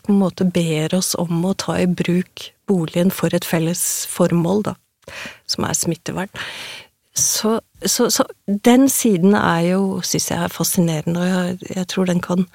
på 0.04 0.14
en 0.14 0.22
måte 0.22 0.48
ber 0.54 0.98
oss 0.98 1.14
om 1.20 1.46
å 1.48 1.56
ta 1.58 1.80
i 1.82 1.88
bruk 1.90 2.50
boligen 2.68 3.14
for 3.14 3.34
et 3.34 3.48
felles 3.48 3.82
formål, 4.12 4.68
da. 4.72 4.76
som 5.48 5.66
er 5.68 5.78
smittevern. 5.78 6.34
Så, 7.18 7.60
så, 7.82 8.12
så 8.14 8.28
den 8.46 8.86
siden 8.94 9.34
er 9.34 9.72
jo, 9.72 10.02
syns 10.06 10.30
jeg 10.30 10.44
er 10.44 10.54
fascinerende, 10.54 11.24
og 11.24 11.32
jeg, 11.32 11.78
jeg 11.80 11.88
tror 11.90 12.12
den 12.12 12.22
kan 12.22 12.46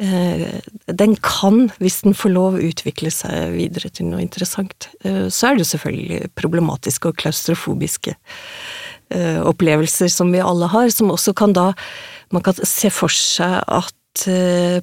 den 0.00 1.16
kan, 1.20 1.68
hvis 1.78 2.00
den 2.06 2.16
får 2.16 2.32
lov, 2.32 2.58
utvikle 2.60 3.12
seg 3.12 3.52
videre 3.52 3.90
til 3.92 4.08
noe 4.08 4.22
interessant. 4.24 4.88
Eh, 5.04 5.28
så 5.28 5.50
er 5.50 5.60
det 5.60 5.68
selvfølgelig 5.68 6.32
problematiske 6.40 7.10
og 7.10 7.18
klaustrofobiske 7.20 8.14
eh, 8.16 9.40
opplevelser 9.44 10.08
som 10.12 10.32
vi 10.32 10.40
alle 10.40 10.70
har, 10.72 10.88
som 10.94 11.12
også 11.12 11.36
kan 11.36 11.56
da 11.56 11.72
Man 12.30 12.44
kan 12.46 12.54
se 12.54 12.92
for 12.94 13.10
seg 13.10 13.56
at 13.66 13.96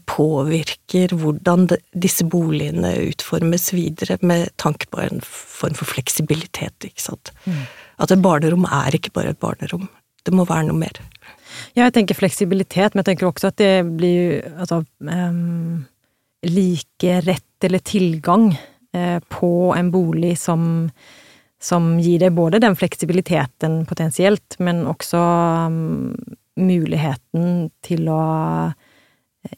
påvirker 0.08 1.14
hvordan 1.16 1.66
disse 1.96 2.26
boligene 2.28 2.90
utformes 3.10 3.70
videre, 3.76 4.18
med 4.20 4.50
tanke 4.60 4.88
på 4.92 5.00
en 5.04 5.22
form 5.24 5.76
for 5.76 5.88
fleksibilitet, 5.88 6.76
ikke 6.84 7.04
sant. 7.04 7.32
Mm. 7.46 7.62
At 8.04 8.12
et 8.12 8.24
barnerom 8.24 8.66
er 8.66 8.96
ikke 8.96 9.14
bare 9.16 9.32
et 9.32 9.40
barnerom. 9.40 9.88
Det 10.28 10.36
må 10.36 10.48
være 10.48 10.68
noe 10.68 10.80
mer. 10.80 11.00
Ja, 11.76 11.86
jeg 11.86 11.96
tenker 11.98 12.18
fleksibilitet, 12.18 12.94
men 12.94 13.04
jeg 13.04 13.12
tenker 13.12 13.30
også 13.30 13.52
at 13.52 13.60
det 13.62 13.86
blir 14.00 14.42
altså 14.58 14.82
um, 15.04 15.86
like 16.48 17.22
rett 17.28 17.68
eller 17.68 17.84
tilgang 17.86 18.50
uh, 18.96 19.20
på 19.34 19.52
en 19.76 19.92
bolig 19.94 20.36
som, 20.42 20.90
som 21.62 21.96
gir 22.04 22.22
deg 22.26 22.36
både 22.38 22.62
den 22.64 22.78
fleksibiliteten 22.78 23.82
potensielt, 23.90 24.60
men 24.64 24.86
også 24.90 25.24
um, 25.70 26.14
muligheten 26.58 27.70
til 27.86 28.10
å 28.10 28.22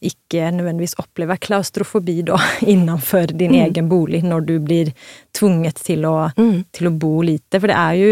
ikke 0.06 0.50
nødvendigvis 0.53 0.98
oppleve 1.01 1.38
klaustrofobi 1.41 2.22
da, 2.27 2.39
innenfor 2.74 3.34
din 3.34 3.56
mm. 3.56 3.60
egen 3.65 3.91
bolig, 3.91 4.24
når 4.27 4.48
du 4.48 4.56
blir 4.63 4.91
tvunget 5.36 5.82
til 5.86 6.06
å, 6.10 6.29
mm. 6.38 6.58
til 6.75 6.89
å 6.89 6.96
bo 7.01 7.20
lite. 7.25 7.60
For 7.60 7.72
det 7.72 7.77
er 7.77 8.00
jo 8.00 8.12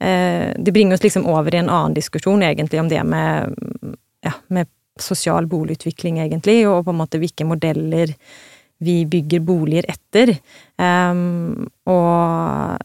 Det 0.00 0.72
bringer 0.72 0.96
oss 0.96 1.02
liksom 1.04 1.26
over 1.28 1.52
i 1.52 1.58
en 1.60 1.68
annen 1.68 1.92
diskusjon, 1.94 2.40
egentlig, 2.42 2.80
om 2.80 2.88
det 2.88 3.02
med, 3.04 3.52
ja, 4.24 4.32
med 4.48 4.70
sosial 4.96 5.44
boligutvikling, 5.46 6.22
egentlig, 6.22 6.62
og 6.68 6.86
på 6.86 6.94
en 6.94 7.00
måte 7.02 7.20
hvilke 7.20 7.44
modeller 7.44 8.14
vi 8.80 9.02
bygger 9.04 9.44
boliger 9.44 9.88
etter. 9.92 10.32
Um, 10.80 11.68
og 11.84 12.80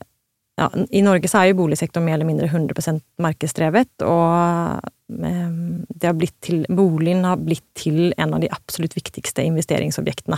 ja, 0.59 0.69
I 0.89 1.03
Norge 1.03 1.31
så 1.31 1.41
er 1.41 1.51
jo 1.51 1.59
boligsektoren 1.61 2.05
mer 2.07 2.17
eller 2.17 2.29
mindre 2.29 2.47
100% 2.47 3.01
markedsdrevet, 3.23 3.91
og 4.07 4.85
ehm, 5.11 5.64
det 6.05 6.11
har 6.11 6.17
blitt 6.17 6.35
til, 6.45 6.59
boligen 6.69 7.23
har 7.25 7.39
blitt 7.41 7.65
til 7.73 8.11
en 8.21 8.35
av 8.37 8.43
de 8.43 8.49
absolutt 8.53 8.93
viktigste 8.93 9.41
investeringsobjektene. 9.49 10.37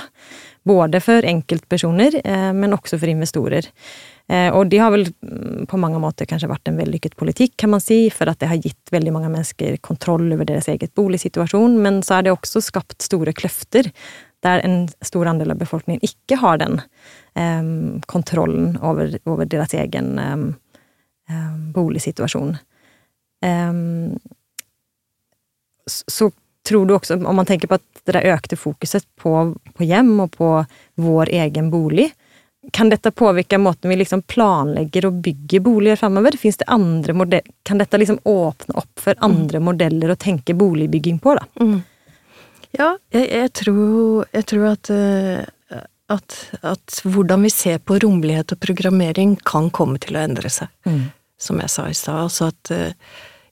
Både 0.68 1.02
for 1.04 1.26
enkeltpersoner, 1.28 2.22
eh, 2.24 2.52
men 2.56 2.76
også 2.76 2.96
for 3.02 3.12
investorer. 3.12 3.68
Eh, 4.32 4.48
og 4.56 4.70
det 4.72 4.80
har 4.80 4.94
vel 4.96 5.04
mm, 5.12 5.66
på 5.68 5.80
mange 5.80 6.00
måter 6.00 6.30
kanskje 6.30 6.50
vært 6.52 6.72
en 6.72 6.80
vellykket 6.80 7.18
politikk, 7.20 7.58
kan 7.60 7.74
man 7.76 7.84
si, 7.84 8.06
for 8.16 8.32
at 8.32 8.40
det 8.40 8.48
har 8.52 8.62
gitt 8.64 8.94
veldig 8.96 9.14
mange 9.18 9.34
mennesker 9.34 9.76
kontroll 9.84 10.32
over 10.38 10.48
deres 10.48 10.70
eget 10.72 10.96
boligsituasjon, 10.96 11.76
men 11.84 12.00
så 12.00 12.18
er 12.18 12.28
det 12.28 12.36
også 12.38 12.64
skapt 12.64 13.04
store 13.04 13.36
kløfter 13.36 13.92
der 14.46 14.64
en 14.64 14.86
stor 15.04 15.28
andel 15.28 15.52
av 15.52 15.60
befolkningen 15.60 16.04
ikke 16.06 16.38
har 16.40 16.60
den 16.62 16.80
um, 17.34 18.00
kontrollen 18.08 18.76
over, 18.86 19.18
over, 19.26 19.50
deres 19.50 19.74
egen 19.76 20.16
um, 20.22 20.50
um, 21.28 21.72
boligsituasjon. 21.76 22.56
Så 25.88 26.32
tror 26.68 26.86
du 26.86 26.96
også, 26.96 27.16
om 27.16 27.36
man 27.36 27.48
tenker 27.48 27.70
på 27.72 27.78
at 27.80 28.02
det 28.08 28.24
økte 28.28 28.58
fokuset 28.60 29.06
på, 29.20 29.34
på, 29.74 29.84
hjem 29.88 30.18
og 30.26 30.32
på 30.36 30.52
vår 31.00 31.32
egen 31.42 31.70
bolig, 31.72 32.10
kan 32.76 32.90
dette 32.92 33.14
påvirke 33.16 33.60
måten 33.62 33.90
vi 33.90 34.00
liksom 34.02 34.26
planlegger 34.28 35.08
og 35.08 35.22
bygger 35.24 35.64
boliger 35.64 36.00
framover? 36.00 36.36
Det 36.36 37.42
Kan 37.64 37.80
dette 37.80 37.98
liksom 37.98 38.20
åpne 38.24 38.76
opp 38.76 39.00
for 39.00 39.16
andre 39.24 39.62
mm. 39.62 39.68
modeller 39.70 40.12
å 40.12 40.20
tenke 40.20 40.56
boligbygging 40.58 41.22
på, 41.24 41.38
da? 41.38 41.46
Mm. 41.64 41.80
Ja, 42.76 42.90
jeg, 43.16 43.30
jeg, 43.32 43.54
tror, 43.56 44.26
jeg 44.36 44.48
tror 44.52 44.66
at, 44.74 44.92
eh, 44.92 45.86
at, 46.12 46.36
at, 46.62 47.00
hvordan 47.08 47.48
vi 47.48 47.54
ser 47.54 47.80
på 47.80 48.02
rommelighet 48.04 48.52
og 48.52 48.62
programmering 48.64 49.38
kan 49.48 49.72
komme 49.72 50.02
til 50.04 50.20
å 50.20 50.26
endre 50.26 50.52
seg. 50.52 50.68
Mm. 50.84 51.08
Som 51.40 51.64
jeg 51.64 51.72
sa 51.72 51.88
i 51.88 51.96
stad. 51.96 52.28
Altså 52.28 52.52
at 52.52 52.76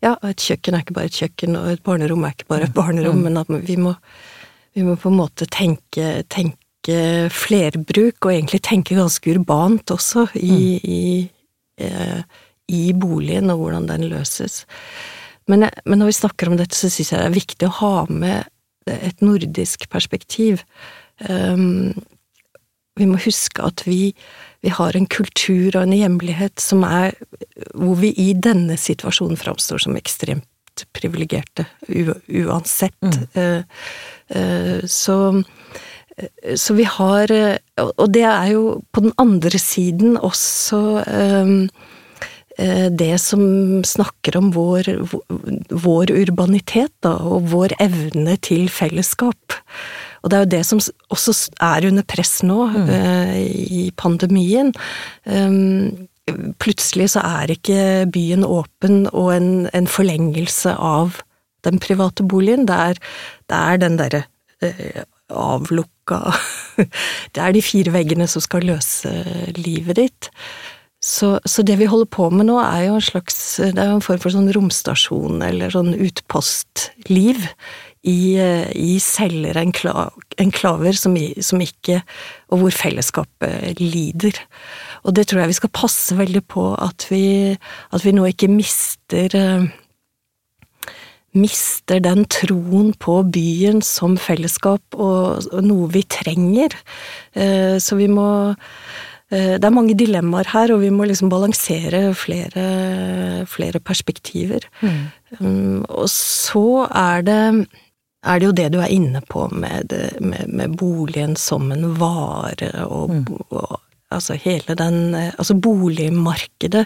eh, 0.02 0.14
og 0.14 0.28
et 0.30 0.46
kjøkken 0.48 0.76
er 0.76 0.86
ikke 0.86 0.98
bare 0.98 1.12
et 1.12 1.20
kjøkken, 1.20 1.58
og 1.60 1.70
et 1.74 1.84
barnerom 1.86 2.26
er 2.26 2.36
ikke 2.36 2.50
bare 2.52 2.70
et 2.70 2.76
barnerom, 2.76 3.22
mm. 3.22 3.28
men 3.28 3.42
at 3.42 3.52
vi 3.70 3.78
må, 3.82 3.96
vi 4.76 4.86
må, 4.88 4.98
på 5.00 5.12
en 5.12 5.20
måte 5.20 5.48
tenke, 5.52 6.24
tenke, 6.32 6.62
flerbruk, 7.34 8.28
og 8.28 8.34
egentlig 8.34 8.62
tenke 8.62 8.98
ganske 8.98 9.32
urbant 9.34 9.96
også, 9.96 10.28
i, 10.38 10.58
mm. 10.58 10.90
i, 10.96 11.06
eh, 11.82 12.42
i 12.76 12.84
boligen, 12.94 13.50
og 13.54 13.64
hvordan 13.64 13.88
den 13.90 14.06
løses. 14.12 14.64
Men, 15.50 15.68
men, 15.86 16.00
når 16.00 16.12
vi 16.12 16.20
snakker 16.20 16.50
om 16.50 16.60
dette, 16.60 16.78
så 16.78 16.90
syns 16.90 17.12
jeg 17.14 17.22
det 17.22 17.30
er 17.30 17.40
viktig 17.40 17.70
å 17.70 17.78
ha 17.80 17.96
med 18.10 18.52
et 18.90 19.22
nordisk 19.26 19.88
perspektiv. 19.90 20.62
Um, 21.30 21.94
vi 22.96 23.08
må 23.10 23.20
huske 23.20 23.64
at 23.66 23.84
vi, 23.88 24.14
vi, 24.64 24.72
har 24.72 24.96
en 24.96 25.08
kultur 25.12 25.76
og 25.76 25.82
en 25.84 25.96
hjemlighet 25.96 26.62
som 26.64 26.86
er 26.88 27.16
Hvor 27.74 27.96
vi 28.02 28.12
i 28.20 28.34
denne 28.34 28.78
situasjonen 28.80 29.40
framstår 29.40 29.86
som 29.86 29.98
ekstremt 30.00 30.86
privilegerte, 30.96 31.68
uansett. 31.88 33.00
Mm. 33.00 33.22
Uh, 33.36 33.64
uh, 34.36 34.80
så 34.86 35.44
så 36.56 36.74
vi 36.78 36.86
har 36.88 37.28
Og 37.76 38.06
det 38.08 38.22
er 38.24 38.54
jo 38.54 38.78
på 38.96 39.02
den 39.04 39.12
andre 39.20 39.60
siden 39.60 40.16
også 40.16 41.04
Eh, 42.58 42.92
det 42.92 43.18
som 43.20 43.84
snakker 43.84 44.38
om 44.38 44.52
vår, 44.56 44.88
vår 45.70 46.12
urbanitet, 46.16 46.94
da, 47.04 47.18
og 47.20 47.50
vår 47.52 47.76
evne 47.84 48.38
til 48.40 48.70
fellesskap. 48.72 49.58
Og 50.24 50.32
det 50.32 50.38
er 50.38 50.46
jo 50.46 50.52
det 50.56 50.64
som 50.68 50.82
også 51.14 51.36
er 51.62 51.90
under 51.90 52.06
press 52.08 52.40
nå, 52.48 52.60
mm. 52.72 52.88
i 53.76 53.84
pandemien. 54.00 54.72
Plutselig 56.62 57.12
så 57.14 57.22
er 57.22 57.54
ikke 57.54 57.80
byen 58.14 58.46
åpen 58.48 59.04
og 59.12 59.30
en, 59.36 59.50
en 59.78 59.90
forlengelse 59.90 60.74
av 60.74 61.20
den 61.66 61.78
private 61.82 62.26
boligen. 62.26 62.66
Det 62.70 62.78
er, 62.92 63.02
det 63.50 63.60
er 63.60 63.82
den 63.82 64.00
derre 64.02 64.24
eh, 64.66 65.04
avlukka 65.30 66.22
Det 67.34 67.42
er 67.42 67.54
de 67.54 67.62
fire 67.66 67.94
veggene 67.96 68.28
som 68.30 68.44
skal 68.44 68.66
løse 68.68 69.12
livet 69.58 70.02
ditt. 70.02 70.32
Så, 71.06 71.36
så, 71.46 71.62
det 71.62 71.78
vi 71.78 71.86
holder 71.90 72.10
på 72.10 72.32
med 72.34 72.48
nå, 72.50 72.58
er 72.64 72.88
jo 72.88 72.96
en 72.98 73.04
slags 73.04 73.36
Det 73.62 73.78
er 73.78 73.92
jo 73.92 74.00
en 74.00 74.06
form 74.06 74.22
for 74.24 74.34
sånn 74.34 74.50
romstasjon, 74.56 75.44
eller 75.46 75.74
sånn 75.74 75.94
utpostliv, 75.94 77.44
i, 78.06 78.38
i 78.78 78.96
celler, 79.02 79.58
enklaver, 79.58 80.98
som, 80.98 81.16
som 81.42 81.62
ikke 81.62 82.02
Og 82.54 82.62
hvor 82.62 82.76
fellesskapet 82.78 83.82
lider. 83.82 84.38
Og 85.06 85.16
det 85.16 85.28
tror 85.30 85.44
jeg 85.44 85.54
vi 85.54 85.58
skal 85.62 85.74
passe 85.76 86.18
veldig 86.18 86.44
på, 86.50 86.68
at 86.82 87.08
vi, 87.12 87.26
at 87.94 88.06
vi 88.06 88.14
nå 88.16 88.28
ikke 88.32 88.52
mister 88.52 89.36
mister 91.36 92.00
den 92.00 92.24
troen 92.32 92.94
på 92.96 93.18
byen 93.28 93.82
som 93.84 94.16
fellesskap 94.16 94.96
og, 94.96 95.50
og 95.52 95.66
noe 95.68 95.90
vi 95.92 96.06
trenger. 96.08 96.78
Eh, 97.36 97.76
så 97.84 97.98
vi 98.00 98.08
må 98.08 98.30
Eh, 99.34 99.56
det 99.58 99.66
er 99.66 99.74
mange 99.74 99.96
dilemmaer 99.98 100.52
her, 100.52 100.74
og 100.76 100.84
vi 100.84 100.92
må 100.94 101.08
liksom 101.10 101.32
balansere 101.34 102.12
flere, 102.18 102.66
flere 103.50 103.82
perspektiver. 103.82 104.68
Mm. 104.86 105.02
Um, 105.40 105.86
og 105.90 106.10
så 106.14 106.86
er 106.94 107.26
det, 107.26 107.40
er 108.24 108.40
det 108.40 108.46
jo 108.46 108.56
det 108.60 108.68
du 108.76 108.80
er 108.84 108.94
inne 108.94 109.24
på 109.26 109.48
med, 109.50 109.96
med, 110.22 110.46
med 110.48 110.78
boligen 110.78 111.36
som 111.36 111.72
en 111.74 111.90
vare, 112.00 112.70
og, 112.86 113.16
mm. 113.16 113.26
og 113.50 113.75
altså 114.16 114.38
hele 114.42 114.76
den 114.78 115.16
Altså 115.16 115.56
boligmarkedet. 115.60 116.86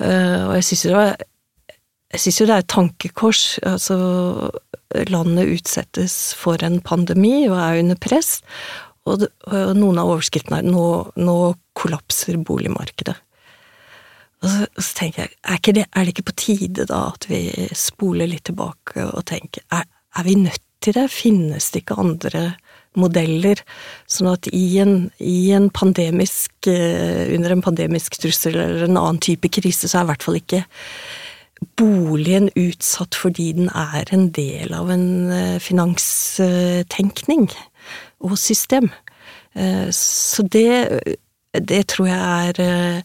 Uh, 0.00 0.48
og 0.48 0.54
jeg 0.58 0.66
syns 0.68 0.84
jo, 0.86 0.92
jo 0.94 2.46
det 2.48 2.54
er 2.54 2.64
et 2.64 2.70
tankekors. 2.70 3.58
Altså, 3.66 3.96
landet 5.10 5.54
utsettes 5.56 6.34
for 6.38 6.62
en 6.66 6.80
pandemi 6.80 7.48
og 7.48 7.58
er 7.58 7.80
under 7.82 7.98
press. 8.00 8.40
Og, 9.08 9.24
og 9.48 9.74
noen 9.78 9.98
av 10.00 10.12
overskriftene 10.12 10.60
er 10.60 10.70
nå, 10.70 10.86
nå 11.16 11.36
kollapser 11.78 12.38
boligmarkedet. 12.44 13.16
Og 14.40 14.48
så, 14.48 14.66
så, 14.78 14.90
tenker 14.96 15.26
jeg, 15.26 15.36
er, 15.44 15.60
det, 15.60 15.84
er, 15.84 16.04
det, 16.04 16.14
ikke 16.14 16.28
på 16.30 16.38
tide 16.40 16.86
da 16.88 17.02
at 17.10 17.26
vi 17.28 17.42
spoler 17.76 18.30
litt 18.30 18.46
tilbake 18.48 19.04
og 19.04 19.24
tenker, 19.28 19.64
er, 19.74 19.84
er 20.16 20.26
vi 20.26 20.36
nødt 20.40 20.64
til 20.80 20.96
det? 20.96 21.10
Finnes 21.12 21.68
det 21.72 21.84
ikke 21.84 22.00
andre 22.00 22.44
modeller? 22.98 23.62
Sånn 24.10 24.30
at 24.32 24.48
i 24.54 24.78
en, 24.82 25.10
i 25.22 25.50
en 25.56 25.68
pandemisk, 25.74 26.52
eh, 26.70 27.30
under 27.36 27.54
en 27.54 27.64
pandemisk 27.64 28.18
trussel 28.20 28.58
eller 28.58 28.86
en 28.88 28.98
annen 29.00 29.20
type 29.22 29.50
krise, 29.52 29.88
så 29.88 30.00
er 30.00 30.08
i 30.08 30.10
hvert 30.12 30.26
fall 30.26 30.40
ikke 30.40 30.64
boligen 31.76 32.48
utsatt 32.56 33.16
fordi 33.18 33.50
den 33.58 33.68
er 33.76 34.08
en 34.14 34.30
del 34.36 34.72
av 34.76 34.90
en 34.92 35.08
eh, 35.34 35.58
finanstenkning 35.62 37.50
og 38.24 38.38
system. 38.40 38.90
Eh, 39.54 39.88
så 39.94 40.44
det, 40.48 41.18
det 41.58 41.80
tror 41.90 42.06
jeg 42.06 42.54
er 42.60 43.02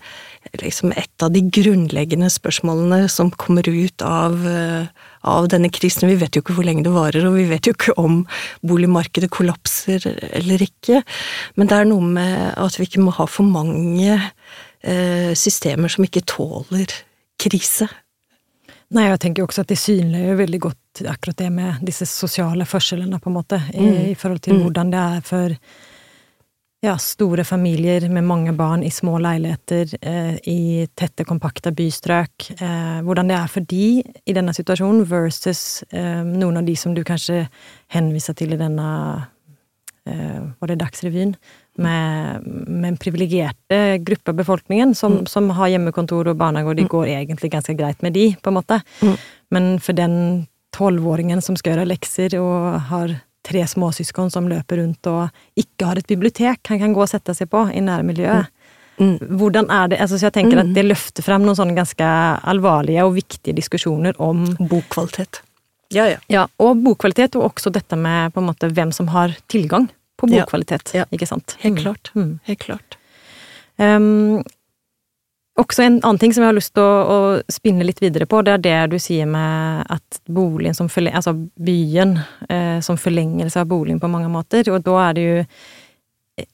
liksom 0.62 0.94
et 0.94 1.24
av 1.24 1.32
de 1.34 1.42
grunnleggende 1.54 2.30
spørsmålene 2.32 3.10
som 3.12 3.32
kommer 3.32 3.66
ut 3.68 4.06
av, 4.06 4.46
eh, 4.48 4.86
av 5.24 5.48
denne 5.50 5.72
krisen. 5.74 6.08
Vi 6.10 6.20
vet 6.22 6.36
jo 6.36 6.44
ikke 6.44 6.56
hvor 6.58 6.68
lenge 6.68 6.84
det 6.86 6.94
varer, 6.94 7.26
og 7.26 7.36
vi 7.40 7.48
vet 7.50 7.66
jo 7.66 7.74
ikke 7.74 7.98
om 7.98 8.26
boligmarkedet 8.62 9.32
kollapser 9.34 10.06
eller 10.06 10.62
ikke. 10.62 11.02
Men 11.56 11.68
det 11.68 11.80
er 11.80 11.90
noe 11.90 12.02
med 12.02 12.54
at 12.58 12.78
vi 12.78 12.86
ikke 12.86 13.04
må 13.06 13.16
ha 13.18 13.26
for 13.26 13.44
mange 13.44 14.20
eh, 14.84 15.34
systemer 15.34 15.90
som 15.90 16.06
ikke 16.06 16.26
tåler 16.30 16.94
krise. 17.42 17.90
Nei, 18.94 19.10
jeg 19.10 19.20
tenker 19.24 19.44
også 19.44 19.66
at 19.66 19.72
det 19.74 19.82
synliggjør 19.82 20.38
veldig 20.44 20.62
godt 20.62 21.02
akkurat 21.10 21.42
det 21.42 21.50
med 21.52 21.82
disse 21.88 22.06
sosiale 22.06 22.68
forskjellene, 22.70 23.20
på 23.20 23.32
en 23.32 23.38
måte, 23.40 23.60
i, 23.74 23.82
mm. 23.82 24.02
i 24.12 24.16
forhold 24.16 24.44
til 24.46 24.56
mm. 24.56 24.62
hvordan 24.62 24.94
det 24.94 25.02
er 25.02 25.26
for 25.26 25.58
ja, 26.86 26.96
store 27.02 27.44
familier 27.44 28.06
med 28.10 28.24
mange 28.24 28.54
barn 28.54 28.84
i 28.84 28.92
små 28.92 29.18
leiligheter 29.24 29.92
eh, 30.02 30.36
i 30.50 30.88
tette, 30.96 31.26
kompakte 31.28 31.74
bystrøk. 31.76 32.50
Eh, 32.56 33.00
hvordan 33.06 33.32
det 33.32 33.38
er 33.38 33.52
for 33.52 33.68
de 33.70 33.88
i 34.02 34.36
denne 34.36 34.54
situasjonen 34.56 35.06
versus 35.10 35.84
eh, 35.90 36.22
noen 36.26 36.62
av 36.62 36.68
de 36.68 36.76
som 36.80 36.94
du 36.96 37.04
kanskje 37.08 37.46
henviser 37.96 38.38
til 38.38 38.54
i 38.56 38.60
denne 38.60 38.88
eh, 40.06 40.42
Var 40.60 40.72
det 40.72 40.80
Dagsrevyen? 40.84 41.36
Med, 41.76 42.46
med 42.46 42.90
en 42.94 42.98
privilegerte 43.02 43.80
gruppe 44.06 44.32
av 44.32 44.38
befolkningen 44.40 44.94
som, 44.96 45.20
mm. 45.20 45.26
som, 45.28 45.50
har 45.58 45.74
hjemmekontor 45.74 46.30
og 46.32 46.38
barnehage, 46.40 46.72
og 46.72 46.78
det 46.78 46.86
mm. 46.86 46.92
går 46.94 47.14
egentlig 47.18 47.52
ganske 47.52 47.76
greit 47.76 48.06
med 48.06 48.16
de, 48.16 48.30
på 48.40 48.52
en 48.52 48.60
måte. 48.62 48.80
Mm. 49.02 49.16
Men 49.52 49.72
for 49.84 49.98
den 49.98 50.18
tolvåringen 50.76 51.42
som 51.44 51.58
skal 51.60 51.76
gjøre 51.76 51.90
lekser 51.90 52.38
og 52.40 52.80
har 52.92 53.18
tre 53.46 53.64
småsøsken 53.70 54.32
som 54.34 54.50
løper 54.50 54.82
rundt 54.82 55.10
og 55.12 55.60
ikke 55.60 55.90
har 55.90 56.02
et 56.02 56.10
bibliotek 56.10 56.72
han 56.72 56.82
kan 56.82 56.94
gå 56.96 57.04
og 57.06 57.12
sette 57.12 57.36
seg 57.38 57.50
på 57.52 57.68
i 57.72 57.84
nærmiljøet. 57.86 58.52
Mm. 58.96 59.18
Hvordan 59.40 59.68
er 59.74 59.90
det, 59.92 60.00
altså, 60.00 60.18
så 60.18 60.30
jeg 60.30 60.38
tenker 60.38 60.62
at 60.62 60.70
mm. 60.70 60.76
Det 60.78 60.86
løfter 60.86 61.26
frem 61.26 61.44
noen 61.44 61.58
sånne 61.58 61.76
ganske 61.76 62.12
alvorlige 62.48 63.04
og 63.04 63.18
viktige 63.18 63.58
diskusjoner 63.58 64.16
om 64.24 64.46
Bokkvalitet. 64.56 65.42
Ja, 65.94 66.08
ja. 66.10 66.20
ja, 66.32 66.46
og 66.58 66.80
bokkvalitet, 66.84 67.36
og 67.38 67.52
også 67.52 67.72
dette 67.74 67.98
med 68.00 68.34
på 68.34 68.42
en 68.42 68.48
måte 68.50 68.70
hvem 68.74 68.92
som 68.96 69.12
har 69.14 69.36
tilgang 69.52 69.88
på 70.18 70.30
bokkvalitet. 70.32 70.96
Ja, 70.96 71.04
ja. 71.04 71.10
Ikke 71.14 71.28
sant? 71.30 71.58
Helt 71.62 71.78
mm. 71.78 71.82
klart. 71.84 72.12
Mm. 72.16 72.32
Helt 72.50 72.64
klart. 72.64 72.98
Um, 73.78 74.42
også 75.56 75.86
en 75.86 76.00
annen 76.02 76.20
ting 76.20 76.34
som 76.36 76.44
jeg 76.44 76.52
har 76.52 76.58
lyst 76.58 76.74
til 76.76 76.84
å, 76.84 76.96
å, 77.16 77.20
spinne 77.52 77.86
litt 77.88 78.02
videre 78.04 78.28
på, 78.28 78.42
det 78.44 78.56
er 78.56 78.64
det 78.64 78.80
du 78.96 78.98
sier 79.00 79.28
med 79.30 79.86
at 79.92 80.20
boligen 80.28 80.76
som 80.76 80.90
forleng, 80.92 81.16
altså 81.16 81.36
byen 81.56 82.18
eh, 82.50 82.82
som 82.84 83.00
forlengelse 83.00 83.64
av 83.64 83.70
boligen 83.72 84.02
på 84.04 84.12
mange 84.12 84.32
måter, 84.32 84.68
og 84.74 84.84
da 84.84 84.98
er 85.06 85.16
det 85.16 85.24
jo 85.26 85.38
eh, 85.40 86.48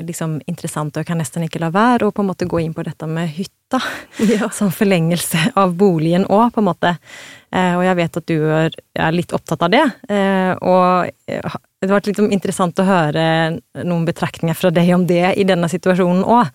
liksom 0.00 0.38
interessant, 0.48 0.94
og 0.94 1.02
jeg 1.02 1.10
kan 1.10 1.20
nesten 1.20 1.44
ikke 1.44 1.60
la 1.60 1.68
være 1.74 2.08
å 2.08 2.14
på 2.16 2.24
en 2.24 2.30
måte 2.30 2.48
gå 2.48 2.62
inn 2.64 2.72
på 2.76 2.84
dette 2.86 3.08
med 3.10 3.28
hytta 3.34 3.82
ja. 4.32 4.48
som 4.56 4.72
forlengelse 4.72 5.50
av 5.60 5.74
boligen 5.76 6.24
òg, 6.24 6.46
på 6.54 6.62
en 6.62 6.68
måte. 6.70 6.94
Eh, 7.52 7.74
og 7.76 7.84
jeg 7.84 7.98
vet 7.98 8.20
at 8.22 8.30
du 8.30 8.38
er, 8.56 8.78
er 9.04 9.18
litt 9.18 9.34
opptatt 9.36 9.66
av 9.66 9.74
det, 9.74 9.84
eh, 10.08 10.54
og 10.56 11.10
eh, 11.28 11.58
det 11.80 11.88
har 11.88 11.98
vært 11.98 12.08
liksom 12.08 12.32
interessant 12.32 12.80
å 12.80 12.88
høre 12.88 13.26
noen 13.84 14.08
betraktninger 14.08 14.56
fra 14.56 14.72
deg 14.72 14.94
om 14.96 15.04
det 15.08 15.34
i 15.36 15.46
denne 15.48 15.68
situasjonen 15.68 16.24
òg. 16.24 16.48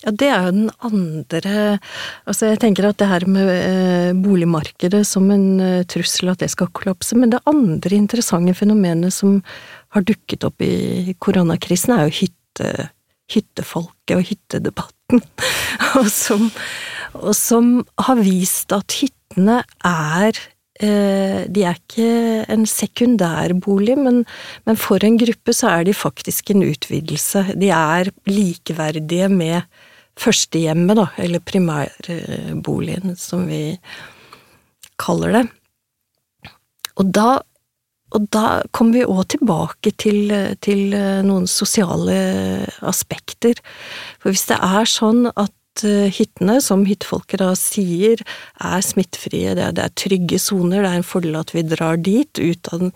Ja, 0.00 0.12
det 0.16 0.28
er 0.32 0.46
jo 0.46 0.52
den 0.56 0.70
andre 0.86 1.64
Altså, 2.24 2.48
jeg 2.48 2.60
tenker 2.62 2.88
at 2.88 3.00
det 3.00 3.08
her 3.10 3.26
med 3.28 3.48
eh, 3.52 4.12
boligmarkedet 4.16 5.02
som 5.06 5.26
en 5.32 5.60
eh, 5.60 5.82
trussel, 5.88 6.30
at 6.32 6.40
det 6.40 6.50
skal 6.52 6.70
kollapse. 6.76 7.16
Men 7.18 7.34
det 7.34 7.42
andre 7.50 7.98
interessante 7.98 8.54
fenomenet 8.56 9.12
som 9.12 9.40
har 9.94 10.06
dukket 10.06 10.46
opp 10.48 10.62
i 10.64 11.14
koronakrisen, 11.20 11.92
er 11.96 12.08
jo 12.08 12.16
hytte, 12.22 12.70
hyttefolket 13.34 14.16
og 14.16 14.24
hyttedebatten. 14.30 15.20
og, 16.00 16.08
som, 16.14 16.48
og 17.18 17.34
som 17.36 17.74
har 18.06 18.24
vist 18.24 18.72
at 18.72 18.96
hyttene 19.02 19.60
er 19.84 20.40
eh, 20.80 21.44
de 21.44 21.66
er 21.66 21.76
ikke 21.76 22.46
en 22.48 22.64
sekundærbolig, 22.68 23.98
men, 24.00 24.24
men 24.64 24.80
for 24.80 25.04
en 25.04 25.20
gruppe 25.20 25.56
så 25.56 25.74
er 25.74 25.86
de 25.90 25.96
faktisk 25.96 26.54
en 26.54 26.64
utvidelse. 26.70 27.50
De 27.60 27.68
er 27.74 28.14
likeverdige 28.30 29.28
med 29.34 29.60
førstehjemmet, 30.18 30.96
da, 30.98 31.06
eller 31.22 31.44
primærboligen, 31.44 33.14
som 33.16 33.46
vi 33.48 33.78
kaller 35.00 35.38
det. 35.38 35.44
Og 37.00 37.12
da, 37.14 37.28
og 38.16 38.26
da 38.34 38.44
kommer 38.74 38.98
vi 38.98 39.06
òg 39.06 39.22
tilbake 39.36 39.94
til, 40.02 40.34
til, 40.64 40.96
noen 41.26 41.46
sosiale 41.48 42.18
aspekter. 42.80 43.62
For 44.20 44.34
hvis 44.34 44.48
det 44.50 44.58
er 44.60 44.90
sånn 44.90 45.30
at 45.30 45.54
Eh, 45.84 46.08
hyttene, 46.14 46.58
som 46.62 46.84
hyttefolket 46.88 47.40
da 47.42 47.50
sier, 47.58 48.22
er 48.60 48.84
smittefrie. 48.84 49.54
Det 49.56 49.64
er, 49.66 49.76
det 49.76 49.84
er 49.84 49.94
trygge 49.98 50.40
soner. 50.42 50.82
Det 50.84 50.90
er 50.90 51.00
en 51.00 51.06
fordel 51.06 51.38
at 51.40 51.54
vi 51.54 51.64
drar 51.66 52.00
dit, 52.00 52.40
ut 52.40 52.72
av 52.72 52.84
den, 52.84 52.92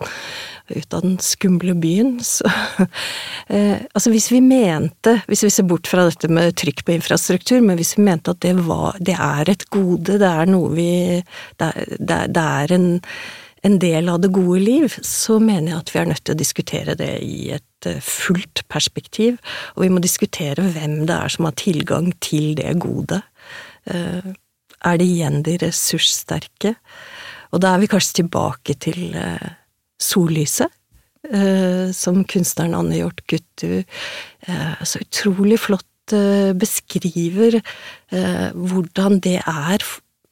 ut 0.75 0.97
av 0.97 1.05
den 1.05 1.17
skumle 1.23 1.75
byen. 1.81 2.17
Så, 2.25 2.49
eh, 3.47 3.85
altså 3.93 4.13
hvis 4.13 4.29
vi 4.33 4.41
mente, 4.43 5.17
hvis 5.29 5.45
vi 5.45 5.53
ser 5.53 5.69
bort 5.69 5.89
fra 5.89 6.07
dette 6.09 6.29
med 6.31 6.55
trykk 6.59 6.85
på 6.85 6.95
infrastruktur, 6.97 7.61
men 7.65 7.79
hvis 7.79 7.95
vi 7.97 8.05
mente 8.07 8.33
at 8.33 8.43
det 8.45 8.55
var 8.65 8.97
Det 8.99 9.15
er 9.15 9.49
et 9.49 9.65
gode, 9.73 10.17
det 10.21 10.27
er 10.27 10.49
noe 10.49 10.69
vi 10.75 10.91
Det 11.59 11.71
det, 11.99 12.19
det 12.33 12.43
er 12.43 12.73
en 12.75 12.87
en 13.65 13.79
del 13.81 14.09
av 14.11 14.21
det 14.21 14.31
gode 14.33 14.61
liv, 14.61 14.93
så 15.01 15.39
mener 15.41 15.71
jeg 15.71 15.79
at 15.79 15.91
vi 15.93 15.99
er 16.01 16.09
nødt 16.11 16.23
til 16.25 16.35
å 16.35 16.39
diskutere 16.39 16.95
det 16.99 17.11
i 17.25 17.49
et 17.55 17.89
eh, 17.89 18.01
fullt 18.03 18.65
perspektiv. 18.71 19.39
Og 19.75 19.85
vi 19.85 19.91
må 19.93 20.01
diskutere 20.03 20.67
hvem 20.75 21.01
det 21.09 21.17
er 21.17 21.33
som 21.33 21.47
har 21.49 21.57
tilgang 21.59 22.11
til 22.23 22.53
det 22.59 22.75
gode. 22.83 23.23
Eh, 23.89 24.31
er 24.85 25.01
det 25.01 25.09
igjen 25.09 25.41
de 25.45 25.57
ressurssterke? 25.63 26.75
Og 27.55 27.63
da 27.63 27.73
er 27.73 27.81
vi 27.81 27.89
kanskje 27.89 28.21
tilbake 28.21 28.77
til 28.85 29.15
eh, 29.17 29.53
sollyset, 30.01 30.81
som 31.97 32.19
kunstneren 32.29 32.75
Anne 32.77 32.99
Hjort 32.99 33.23
Guttu 33.25 33.79
så 34.85 34.99
utrolig 35.01 35.57
flott 35.57 36.13
beskriver 36.61 37.57
hvordan 38.53 39.17
det 39.25 39.39
er 39.41 39.81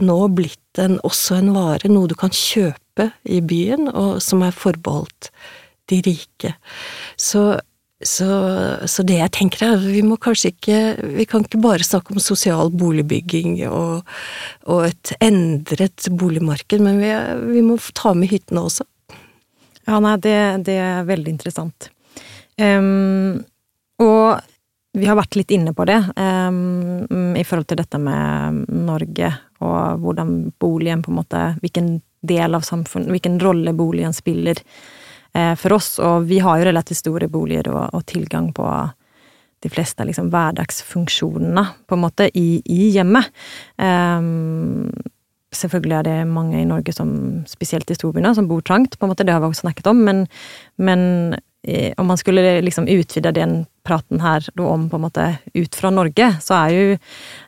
nå 0.06 0.20
blitt 0.38 0.82
en, 0.84 1.00
også 1.02 1.40
en 1.40 1.50
vare, 1.56 1.90
noe 1.90 2.12
du 2.12 2.14
kan 2.20 2.30
kjøpe 2.30 2.83
gruppe 2.94 3.12
i 3.24 3.42
byen, 3.42 3.90
og 3.90 4.22
som 4.22 4.44
er 4.44 4.52
forbeholdt 4.52 5.32
de 5.90 6.02
rike. 6.06 6.54
Så, 7.18 7.60
så, 8.02 8.28
så, 8.88 9.04
det 9.04 9.20
jeg 9.20 9.32
tenker 9.32 9.66
er 9.66 9.78
vi 9.84 10.02
må 10.04 10.18
kanskje 10.18 10.54
ikke 10.54 10.78
Vi 11.18 11.26
kan 11.26 11.44
ikke 11.44 11.62
bare 11.62 11.84
snakke 11.84 12.14
om 12.14 12.20
sosial 12.20 12.72
boligbygging 12.72 13.68
og, 13.68 14.04
og 14.68 14.86
et 14.88 15.14
endret 15.22 16.08
boligmarked, 16.12 16.82
men 16.82 17.00
vi, 17.00 17.12
vi, 17.54 17.62
må 17.62 17.78
ta 17.94 18.14
med 18.14 18.32
hyttene 18.32 18.64
også. 18.64 18.86
Ja, 19.88 20.00
nei, 20.00 20.18
det, 20.18 20.38
det 20.64 20.80
er 20.80 21.04
veldig 21.08 21.32
interessant. 21.34 21.90
Um, 22.56 23.44
og 24.00 24.40
vi 24.94 25.08
har 25.10 25.18
vært 25.18 25.36
litt 25.36 25.52
inne 25.52 25.74
på 25.74 25.88
det 25.90 25.98
um, 26.16 27.34
i 27.34 27.44
forhold 27.44 27.66
til 27.68 27.80
dette 27.82 27.98
med 28.00 28.62
Norge 28.70 29.32
og 29.64 30.04
hvordan 30.04 30.54
boligen 30.62 31.02
på 31.02 31.10
en 31.10 31.18
måte 31.18 31.42
Hvilken 31.64 31.96
del 32.24 32.56
av 32.56 32.66
samfunnet, 32.66 33.12
hvilken 33.14 33.40
rolle 33.44 33.76
boligen 33.78 34.16
spiller 34.16 34.60
eh, 35.36 35.54
for 35.60 35.78
oss. 35.78 35.96
Og 36.00 36.28
vi 36.30 36.40
har 36.44 36.60
jo 36.60 36.68
relativt 36.70 37.04
store 37.04 37.30
boliger 37.32 37.70
og, 37.74 37.90
og 37.94 38.06
tilgang 38.10 38.52
på 38.56 38.68
de 39.64 39.72
fleste 39.72 40.04
liksom, 40.04 40.30
hverdagsfunksjonene 40.34 41.66
på 41.88 41.96
en 41.96 42.04
måte 42.04 42.28
i, 42.36 42.60
i 42.66 42.90
hjemmet. 42.96 43.30
Um, 43.80 44.92
selvfølgelig 45.56 45.98
er 46.00 46.08
det 46.08 46.18
mange 46.28 46.60
i 46.60 46.68
Norge, 46.68 46.94
som, 46.96 47.14
spesielt 47.50 47.92
i 47.92 47.98
storbyene, 47.98 48.34
som 48.36 48.50
bor 48.50 48.64
trangt. 48.66 48.98
på 49.00 49.06
en 49.06 49.14
måte, 49.14 49.24
Det 49.24 49.34
har 49.34 49.40
vi 49.40 49.52
også 49.52 49.68
snakket 49.68 49.88
om. 49.88 50.04
Men, 50.04 50.26
men 50.78 51.36
eh, 51.64 51.94
om 51.98 52.08
man 52.08 52.18
skulle 52.18 52.62
liksom 52.62 52.88
utvide 52.88 53.32
den 53.32 53.66
praten 53.86 54.22
her 54.22 54.48
om 54.60 54.90
på 54.90 55.00
en 55.00 55.06
måte 55.06 55.38
ut 55.54 55.76
fra 55.76 55.90
Norge, 55.90 56.36
så 56.42 56.66
er 56.66 56.70
jo 56.74 56.98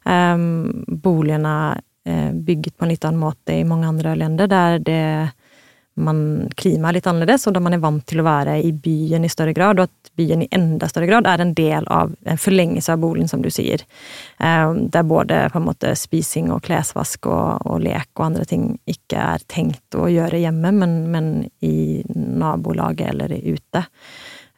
um, 0.06 0.86
boligene 0.88 1.82
bygget 2.06 2.76
på 2.78 2.86
en 2.86 2.92
litt 2.92 3.06
annen 3.08 3.18
måte 3.18 3.56
i 3.58 3.64
mange 3.66 3.88
andre 3.90 4.12
länder, 4.20 4.50
der 4.52 4.78
det 4.86 5.02
man, 5.96 6.50
klimaet 6.56 6.90
er 6.90 6.98
litt 6.98 7.08
annerledes, 7.08 7.46
og 7.48 7.56
der 7.56 7.64
man 7.64 7.76
er 7.76 7.84
vant 7.84 8.04
til 8.08 8.20
å 8.20 8.28
være 8.28 8.58
i 8.68 8.72
byen 8.72 9.26
i 9.26 9.32
større 9.32 9.54
grad, 9.56 9.80
og 9.80 9.88
at 9.88 10.12
byen 10.20 10.44
i 10.44 10.50
enda 10.56 10.90
større 10.92 11.08
grad 11.10 11.28
er 11.30 11.42
en 11.42 11.54
del 11.56 11.88
av 11.92 12.12
en 12.28 12.42
forlengelse 12.42 12.92
av 12.92 13.02
boligen, 13.04 13.32
som 13.32 13.44
du 13.44 13.50
sier. 13.54 13.86
Eh, 14.40 14.74
der 14.92 15.08
både 15.08 15.46
på 15.54 15.62
en 15.62 15.68
måte 15.70 15.96
spising 16.00 16.52
og 16.54 16.64
klesvask 16.68 17.30
og, 17.32 17.66
og 17.66 17.84
lek 17.86 18.12
og 18.18 18.28
andre 18.28 18.48
ting 18.50 18.70
ikke 18.92 19.24
er 19.36 19.48
tenkt 19.52 19.96
å 19.96 20.10
gjøre 20.12 20.44
hjemme, 20.44 20.74
men, 20.76 20.98
men 21.12 21.34
i 21.64 22.04
nabolaget 22.16 23.14
eller 23.14 23.38
ute. 23.40 23.86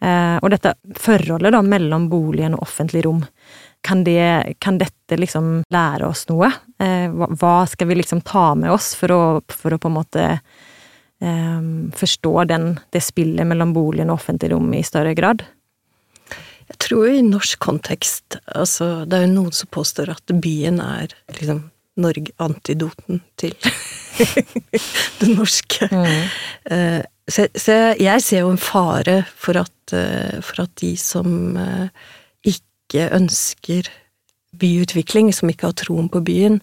Eh, 0.01 0.36
og 0.41 0.51
dette 0.53 0.75
forholdet 0.97 1.53
da 1.53 1.62
mellom 1.65 2.10
boligen 2.10 2.57
og 2.57 2.65
offentlig 2.65 3.05
rom 3.05 3.23
kan, 3.81 4.03
det, 4.03 4.55
kan 4.59 4.77
dette 4.77 5.17
liksom 5.19 5.61
lære 5.73 6.07
oss 6.07 6.25
noe? 6.31 6.49
Eh, 6.79 7.07
hva 7.11 7.57
skal 7.69 7.89
vi 7.91 7.99
liksom 7.99 8.21
ta 8.27 8.51
med 8.55 8.71
oss 8.73 8.93
for 8.97 9.13
å, 9.13 9.21
for 9.51 9.75
å 9.75 9.79
på 9.81 9.91
en 9.91 9.97
måte 9.97 10.25
um, 11.19 11.91
forstå 11.95 12.33
den, 12.51 12.73
det 12.91 13.03
spillet 13.05 13.47
mellom 13.47 13.73
boligen 13.75 14.11
og 14.11 14.19
offentlig 14.19 14.51
rom 14.53 14.73
i 14.75 14.83
større 14.85 15.15
grad? 15.17 15.45
Jeg 16.67 16.79
tror 16.83 17.07
i 17.07 17.23
norsk 17.23 17.61
kontekst 17.63 18.41
altså 18.51 19.05
Det 19.07 19.15
er 19.15 19.21
jo 19.23 19.35
noen 19.37 19.53
som 19.55 19.69
påstår 19.71 20.11
at 20.11 20.33
byen 20.43 20.81
er 20.83 21.13
liksom 21.31 21.69
Norge 21.97 22.33
antidoten 22.43 23.23
til 23.41 23.55
det 25.19 25.29
norske. 25.31 25.87
Mm. 25.89 26.27
Uh, 26.69 27.01
så, 27.25 27.47
så, 27.57 27.77
jeg 27.97 28.21
ser 28.21 28.43
jo 28.43 28.51
en 28.53 28.61
fare 28.61 29.23
for 29.33 29.57
at, 29.57 29.73
uh, 29.97 30.37
for 30.45 30.67
at 30.67 30.75
de 30.77 30.91
som 31.01 31.57
uh, 31.57 31.89
ikke 32.88 33.10
ønsker 33.15 33.91
byutvikling, 34.58 35.30
som 35.36 35.52
ikke 35.52 35.69
har 35.69 35.78
troen 35.78 36.08
på 36.10 36.23
byen, 36.26 36.62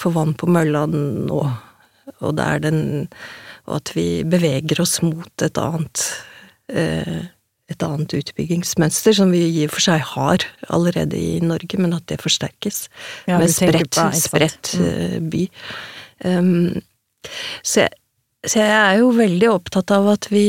får 0.00 0.14
vann 0.14 0.34
på 0.38 0.48
mølla 0.52 0.86
nå. 0.92 1.42
Og, 2.20 2.30
det 2.36 2.44
er 2.44 2.62
den, 2.62 2.82
og 3.66 3.78
at 3.80 3.92
vi 3.96 4.06
beveger 4.26 4.82
oss 4.82 5.00
mot 5.04 5.44
et 5.44 5.58
annet 5.60 6.04
et 7.72 7.84
annet 7.86 8.14
utbyggingsmønster, 8.18 9.16
som 9.16 9.32
vi 9.32 9.42
i 9.48 9.64
og 9.66 9.74
for 9.74 9.84
seg 9.84 10.04
har 10.12 10.44
allerede 10.72 11.18
i 11.18 11.40
Norge, 11.44 11.80
men 11.80 11.96
at 11.96 12.06
det 12.10 12.20
forsterkes 12.22 12.86
ja, 13.28 13.38
med 13.40 13.52
spredt, 13.52 13.98
spredt 14.18 14.74
mm. 14.78 14.86
Eh, 14.92 15.18
by. 15.32 15.42
Um, 16.26 16.80
så, 17.62 17.86
jeg, 17.86 17.94
så, 18.44 18.60
jeg, 18.60 18.76
er 18.76 19.00
jo 19.00 19.10
veldig 19.16 19.50
opptatt 19.52 19.94
av 19.94 20.10
at 20.14 20.28
vi, 20.32 20.46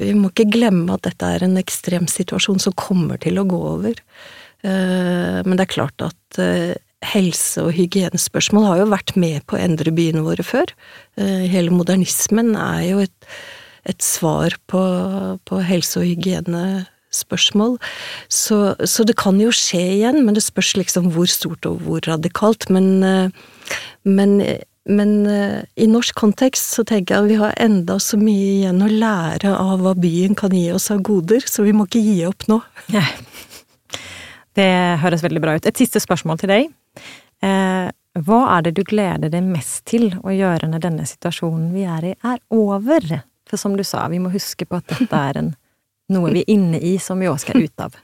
vi 0.00 0.12
må 0.16 0.32
ikke 0.32 0.50
glemme 0.52 0.96
at 0.96 1.06
dette 1.08 1.32
er 1.36 1.46
en 1.46 1.58
ekstrem 1.60 2.08
situasjon 2.10 2.60
som 2.62 2.76
kommer 2.76 3.20
til 3.22 3.40
å 3.40 3.46
gå 3.48 3.60
over. 3.76 4.00
Uh, 4.64 5.40
men 5.46 5.56
det 5.56 5.66
er 5.66 5.74
klart 5.76 6.04
at 6.04 6.40
uh, 6.42 6.74
helse- 7.10 7.62
og 7.64 7.72
hygienespørsmål 7.78 8.68
har 8.68 8.82
jo 8.82 8.90
vært 8.92 9.14
med 9.16 9.46
på 9.48 9.56
å 9.56 9.62
endre 9.62 9.94
byene 9.94 10.26
våre 10.26 10.44
før. 10.44 10.74
Uh, 11.20 11.46
hele 11.48 11.72
modernismen 11.72 12.52
er 12.58 12.84
jo 12.90 13.02
et 13.06 13.32
et 13.88 14.02
svar 14.04 14.56
på, 14.70 14.80
på 15.48 15.60
helse- 15.64 16.00
og 16.00 16.08
hygienespørsmål. 16.08 17.78
Så, 18.28 18.60
så, 18.84 19.04
det 19.08 19.16
kan 19.20 19.40
jo 19.40 19.52
skje 19.54 19.82
igjen, 19.96 20.22
men 20.26 20.36
det 20.36 20.44
spørs 20.46 20.74
liksom 20.78 21.10
hvor 21.14 21.30
stort 21.30 21.68
og 21.68 21.84
hvor 21.86 22.04
radikalt. 22.08 22.68
Men, 22.72 23.02
eh, 23.02 23.30
men, 24.04 24.38
men 24.88 25.14
eh, 25.26 25.60
i 25.80 25.88
norsk 25.90 26.18
kontekst 26.20 26.76
så 26.76 26.84
tenker 26.86 27.16
jeg 27.16 27.24
at 27.24 27.30
vi 27.32 27.40
har 27.42 27.56
enda 27.60 27.98
så 28.02 28.20
mye 28.20 28.56
igjen 28.60 28.84
å 28.84 28.90
lære 28.92 29.54
av 29.56 29.84
hva 29.84 29.96
byen 29.98 30.36
kan 30.38 30.54
gi 30.56 30.68
oss 30.74 30.90
av 30.92 31.04
goder, 31.06 31.44
så 31.46 31.66
vi 31.66 31.76
må 31.76 31.88
ikke 31.88 32.04
gi 32.04 32.18
opp 32.28 32.48
nå. 32.50 32.60
Ja. 32.92 33.06
Det 34.60 34.70
høres 35.00 35.24
veldig 35.24 35.40
bra 35.42 35.56
ut. 35.56 35.66
Et 35.66 35.80
siste 35.80 36.02
spørsmål 36.02 36.40
til 36.42 36.52
deg. 36.52 36.70
Eh, 37.44 37.88
hva 38.20 38.40
er 38.56 38.66
det 38.66 38.74
du 38.76 38.82
gleder 38.84 39.30
deg 39.32 39.46
mest 39.46 39.84
til 39.88 40.10
å 40.20 40.32
gjøre 40.34 40.68
når 40.68 40.82
denne 40.84 41.06
situasjonen 41.08 41.70
vi 41.72 41.86
er 41.88 42.10
i, 42.10 42.16
er 42.26 42.40
over? 42.52 43.06
For 43.48 43.60
som 43.60 43.76
du 43.78 43.84
sa, 43.86 44.04
vi 44.10 44.20
må 44.22 44.32
huske 44.34 44.66
på 44.68 44.80
at 44.80 44.90
dette 44.90 45.20
er 45.30 45.38
en, 45.40 45.52
noe 46.12 46.32
vi 46.34 46.42
er 46.42 46.52
inne 46.52 46.80
i 46.82 46.96
som 47.02 47.22
vi 47.22 47.30
òg 47.30 47.38
skal 47.42 47.62
ut 47.62 47.86
av. 47.86 47.96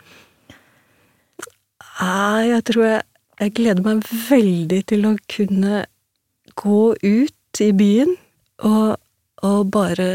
Jeg 1.96 2.62
tror 2.68 2.86
jeg, 2.86 3.02
jeg 3.40 3.54
gleder 3.56 3.84
meg 3.84 4.06
veldig 4.28 4.80
til 4.92 5.06
å 5.08 5.12
kunne 5.32 5.84
gå 6.56 6.82
ut 7.02 7.60
i 7.64 7.70
byen 7.76 8.16
og, 8.64 8.96
og 9.44 9.72
bare 9.72 10.10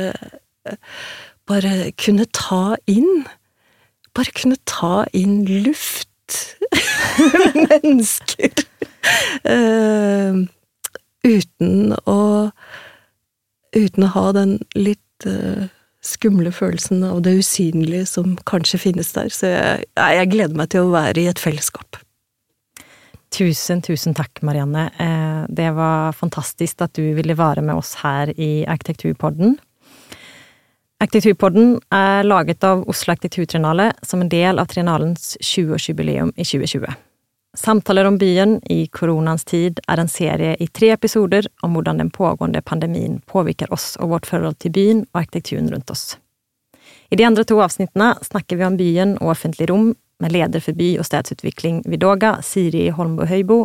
Bare 1.49 1.89
kunne 1.97 2.27
ta 2.37 2.77
inn 2.89 3.25
Bare 4.13 4.33
kunne 4.37 4.59
ta 4.69 5.07
inn 5.17 5.41
luft. 5.65 6.10
Mennesker. 7.67 8.65
Uh, 9.47 10.45
uten 11.25 11.93
å 12.05 12.21
Uten 13.71 14.03
å 14.03 14.07
ha 14.11 14.23
den 14.35 14.57
litt 14.75 15.23
uh, 15.23 15.69
skumle 16.03 16.51
følelsen 16.51 17.05
av 17.07 17.21
det 17.23 17.37
usynlige 17.39 18.07
som 18.09 18.33
kanskje 18.49 18.81
finnes 18.81 19.13
der. 19.15 19.29
Så 19.31 19.47
jeg, 19.51 19.85
jeg, 19.95 20.29
gleder 20.33 20.57
meg 20.57 20.73
til 20.73 20.87
å 20.87 20.95
være 20.95 21.23
i 21.23 21.29
et 21.31 21.39
fellesskap. 21.39 22.01
Tusen, 23.31 23.79
tusen 23.85 24.15
takk, 24.17 24.41
Marianne. 24.43 24.89
Eh, 24.99 25.43
det 25.47 25.69
var 25.77 26.17
fantastisk 26.17 26.83
at 26.83 26.97
du 26.97 27.13
ville 27.15 27.37
være 27.37 27.63
med 27.63 27.79
oss 27.79 27.93
her 28.01 28.33
i 28.35 28.65
Arkitekturpodden. 28.67 29.55
Arkitekturpodden 31.01 31.79
er 31.89 32.23
laget 32.23 32.63
av 32.63 32.83
Oslo 32.89 33.15
Arkitekturtrinale 33.15 33.87
som 34.05 34.21
en 34.21 34.29
del 34.29 34.59
av 34.61 34.67
Trinalens 34.69 35.31
20-årsjubileum 35.41 36.29
i 36.35 36.45
2020. 36.45 36.93
Samtaler 37.57 38.05
om 38.05 38.19
byen 38.21 38.59
i 38.69 38.85
koronans 38.87 39.43
tid 39.49 39.79
er 39.89 39.97
en 39.97 40.11
serie 40.11 40.53
i 40.61 40.67
tre 40.67 40.91
episoder 40.93 41.47
om 41.65 41.73
hvordan 41.73 42.03
den 42.03 42.11
pågående 42.13 42.61
pandemien 42.61 43.17
påvirker 43.25 43.73
oss 43.73 43.95
og 43.97 44.13
vårt 44.13 44.29
forhold 44.29 44.59
til 44.61 44.75
byen 44.77 45.01
og 45.09 45.23
arkitekturen 45.23 45.71
rundt 45.73 45.89
oss. 45.89 46.19
I 47.09 47.17
de 47.17 47.25
andre 47.25 47.47
to 47.49 47.57
avsnittene 47.65 48.13
snakker 48.21 48.61
vi 48.61 48.69
om 48.69 48.77
byen 48.77 49.17
og 49.23 49.33
offentlig 49.33 49.71
rom 49.73 49.95
med 50.21 50.37
leder 50.37 50.61
for 50.61 50.77
by- 50.77 50.99
og 51.01 51.09
stedsutvikling 51.09 51.81
Vidoga, 51.89 52.35
Siri 52.45 52.91
Holmbo 52.93 53.25
Høybo, 53.25 53.59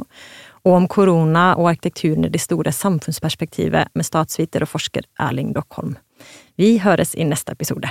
og 0.65 0.73
om 0.73 0.89
korona 0.89 1.51
og 1.61 1.69
arkitekturen 1.75 2.25
i 2.25 2.33
det 2.33 2.41
store 2.41 2.73
samfunnsperspektivet 2.73 3.93
med 3.93 4.09
statsviter 4.09 4.65
og 4.65 4.73
forsker 4.73 5.05
Erling 5.21 5.53
Dockholm. 5.53 5.99
Vi 6.57 6.79
høres 6.81 7.15
i 7.15 7.25
neste 7.29 7.53
episode. 7.53 7.89